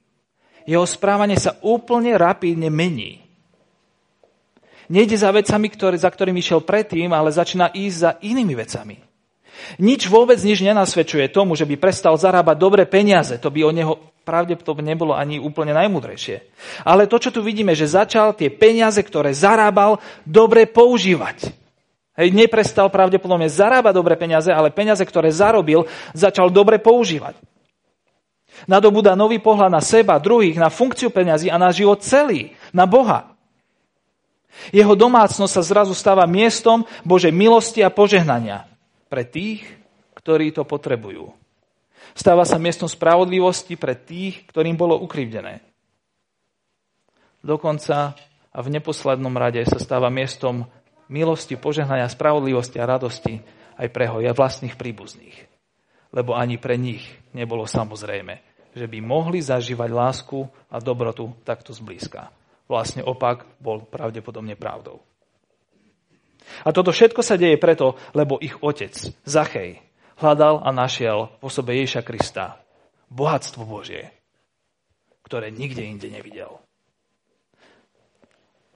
Jeho 0.68 0.84
správanie 0.84 1.40
sa 1.40 1.56
úplne 1.64 2.20
rapidne 2.20 2.68
mení. 2.68 3.24
Nejde 4.88 5.20
za 5.20 5.32
vecami, 5.32 5.68
ktoré, 5.72 5.96
za 6.00 6.08
ktorými 6.08 6.40
išiel 6.40 6.64
predtým, 6.64 7.12
ale 7.12 7.32
začína 7.32 7.72
ísť 7.76 7.98
za 7.98 8.12
inými 8.24 8.56
vecami. 8.56 8.96
Nič 9.80 10.08
vôbec 10.08 10.40
nič 10.40 10.64
nenasvedčuje 10.64 11.28
tomu, 11.34 11.58
že 11.58 11.68
by 11.68 11.76
prestal 11.76 12.16
zarábať 12.16 12.56
dobré 12.56 12.84
peniaze. 12.88 13.36
To 13.42 13.52
by 13.52 13.60
o 13.68 13.72
neho 13.76 13.94
pravdepodobne 14.24 14.92
nebolo 14.92 15.16
ani 15.16 15.40
úplne 15.40 15.72
najmudrejšie. 15.76 16.44
Ale 16.84 17.08
to, 17.08 17.20
čo 17.20 17.32
tu 17.32 17.40
vidíme, 17.40 17.72
že 17.76 17.88
začal 17.88 18.36
tie 18.36 18.52
peniaze, 18.52 19.00
ktoré 19.00 19.32
zarábal, 19.32 20.00
dobre 20.28 20.68
používať. 20.68 21.67
Hej, 22.18 22.34
neprestal 22.34 22.90
pravdepodobne 22.90 23.46
zarábať 23.46 23.94
dobré 23.94 24.18
peniaze, 24.18 24.50
ale 24.50 24.74
peniaze, 24.74 25.06
ktoré 25.06 25.30
zarobil, 25.30 25.86
začal 26.18 26.50
dobre 26.50 26.82
používať. 26.82 27.38
Nadobúda 28.66 29.14
nový 29.14 29.38
pohľad 29.38 29.70
na 29.70 29.86
seba, 29.86 30.18
druhých, 30.18 30.58
na 30.58 30.74
funkciu 30.74 31.14
peniazy 31.14 31.54
a 31.54 31.62
na 31.62 31.70
život 31.70 32.02
celý, 32.02 32.58
na 32.74 32.90
Boha. 32.90 33.38
Jeho 34.74 34.98
domácnosť 34.98 35.54
sa 35.54 35.62
zrazu 35.62 35.94
stáva 35.94 36.26
miestom 36.26 36.90
Božej 37.06 37.30
milosti 37.30 37.86
a 37.86 37.94
požehnania 37.94 38.66
pre 39.14 39.22
tých, 39.22 39.62
ktorí 40.18 40.50
to 40.50 40.66
potrebujú. 40.66 41.30
Stáva 42.18 42.50
sa 42.50 42.58
miestom 42.58 42.90
spravodlivosti 42.90 43.78
pre 43.78 43.94
tých, 43.94 44.42
ktorým 44.50 44.74
bolo 44.74 44.98
ukrivdené. 44.98 45.62
Dokonca 47.46 48.18
a 48.50 48.60
v 48.66 48.74
neposlednom 48.74 49.38
rade 49.38 49.62
sa 49.70 49.78
stáva 49.78 50.10
miestom 50.10 50.66
milosti, 51.12 51.60
požehnania, 51.60 52.12
spravodlivosti 52.12 52.78
a 52.80 52.90
radosti 52.90 53.40
aj 53.78 53.88
pre 53.94 54.08
jeho 54.08 54.20
vlastných 54.34 54.76
príbuzných. 54.76 55.38
Lebo 56.16 56.34
ani 56.34 56.56
pre 56.56 56.80
nich 56.80 57.04
nebolo 57.36 57.68
samozrejme, 57.68 58.40
že 58.74 58.86
by 58.88 58.98
mohli 59.04 59.44
zažívať 59.44 59.90
lásku 59.92 60.48
a 60.72 60.80
dobrotu 60.80 61.36
takto 61.44 61.76
zblízka 61.76 62.32
vlastne 62.68 63.02
opak 63.02 63.48
bol 63.58 63.82
pravdepodobne 63.88 64.60
pravdou. 64.60 65.00
A 66.64 66.72
toto 66.72 66.96
všetko 66.96 67.20
sa 67.24 67.36
deje 67.36 67.60
preto, 67.60 68.00
lebo 68.16 68.40
ich 68.40 68.56
otec, 68.64 68.94
Zachej, 69.28 69.84
hľadal 70.20 70.64
a 70.64 70.70
našiel 70.72 71.32
v 71.40 71.44
osobe 71.44 71.76
Ježiša 71.76 72.04
Krista 72.08 72.64
bohatstvo 73.12 73.68
Božie, 73.68 74.12
ktoré 75.28 75.52
nikde 75.52 75.84
inde 75.84 76.08
nevidel. 76.08 76.60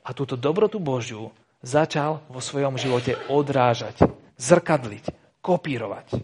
A 0.02 0.12
túto 0.12 0.36
dobrotu 0.36 0.82
Božiu 0.82 1.32
začal 1.62 2.26
vo 2.28 2.42
svojom 2.42 2.78
živote 2.78 3.18
odrážať, 3.30 4.02
zrkadliť, 4.38 5.06
kopírovať. 5.42 6.22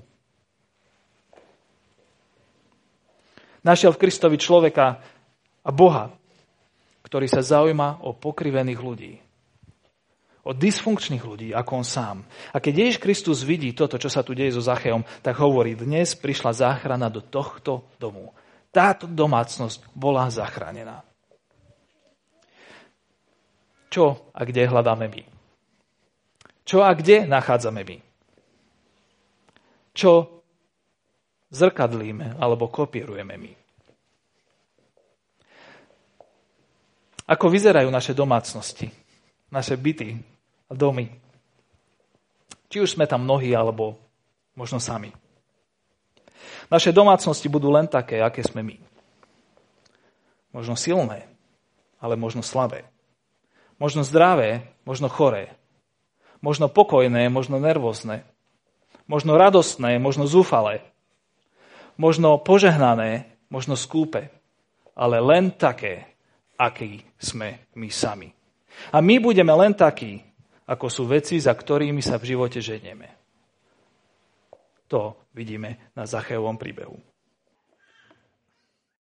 Našiel 3.65 3.93
v 3.93 4.02
Kristovi 4.02 4.38
človeka 4.38 5.02
a 5.65 5.69
Boha, 5.73 6.13
ktorý 7.04 7.28
sa 7.28 7.43
zaujíma 7.43 8.04
o 8.04 8.15
pokrivených 8.15 8.82
ľudí. 8.82 9.13
O 10.47 10.56
dysfunkčných 10.56 11.23
ľudí, 11.28 11.50
ako 11.52 11.84
on 11.84 11.86
sám. 11.88 12.17
A 12.56 12.63
keď 12.63 12.88
Ježiš 12.88 12.97
Kristus 13.04 13.43
vidí 13.43 13.76
toto, 13.76 14.00
čo 14.00 14.08
sa 14.08 14.23
tu 14.23 14.32
deje 14.32 14.56
so 14.56 14.63
Zacheom, 14.63 15.04
tak 15.19 15.36
hovorí, 15.43 15.76
dnes 15.76 16.15
prišla 16.15 16.56
záchrana 16.56 17.12
do 17.12 17.19
tohto 17.19 17.91
domu. 18.00 18.32
Táto 18.71 19.08
domácnosť 19.12 19.91
bola 19.91 20.32
zachránená. 20.32 21.07
Čo 23.88 24.32
a 24.36 24.41
kde 24.43 24.67
hľadáme 24.67 25.08
my? 25.08 25.23
Čo 26.67 26.84
a 26.84 26.91
kde 26.91 27.23
nachádzame 27.23 27.82
my? 27.88 27.97
Čo 29.95 30.43
zrkadlíme 31.50 32.36
alebo 32.38 32.67
kopírujeme 32.67 33.36
my? 33.39 33.52
Ako 37.28 37.52
vyzerajú 37.52 37.91
naše 37.91 38.15
domácnosti, 38.15 38.88
naše 39.52 39.76
byty 39.76 40.15
a 40.67 40.73
domy. 40.76 41.12
Či 42.71 42.84
už 42.84 42.95
sme 42.95 43.08
tam 43.08 43.23
mnohí, 43.23 43.52
alebo 43.52 44.00
možno 44.56 44.80
sami. 44.80 45.12
Naše 46.67 46.91
domácnosti 46.91 47.47
budú 47.47 47.71
len 47.71 47.88
také, 47.88 48.19
aké 48.19 48.43
sme 48.43 48.63
my. 48.63 48.76
Možno 50.56 50.76
silné, 50.76 51.28
ale 52.00 52.19
možno 52.19 52.43
slabé. 52.43 52.88
Možno 53.77 54.01
zdravé, 54.01 54.65
možno 54.85 55.09
choré. 55.09 55.53
Možno 56.41 56.69
pokojné, 56.69 57.29
možno 57.29 57.61
nervózne. 57.61 58.25
Možno 59.05 59.37
radostné, 59.37 60.01
možno 60.01 60.25
zúfalé. 60.25 60.81
Možno 61.97 62.37
požehnané, 62.41 63.29
možno 63.49 63.77
skúpe. 63.77 64.29
Ale 64.97 65.21
len 65.21 65.53
také, 65.53 66.09
akí 66.57 67.05
sme 67.21 67.69
my 67.77 67.89
sami. 67.89 68.29
A 68.93 69.01
my 69.01 69.21
budeme 69.21 69.53
len 69.53 69.73
takí, 69.73 70.21
ako 70.67 70.89
sú 70.89 71.05
veci, 71.09 71.37
za 71.37 71.53
ktorými 71.53 72.01
sa 72.01 72.17
v 72.17 72.33
živote 72.33 72.61
ženieme. 72.61 73.07
To 74.87 75.29
vidíme 75.33 75.91
na 75.93 76.05
Zacheovom 76.05 76.57
príbehu. 76.57 76.97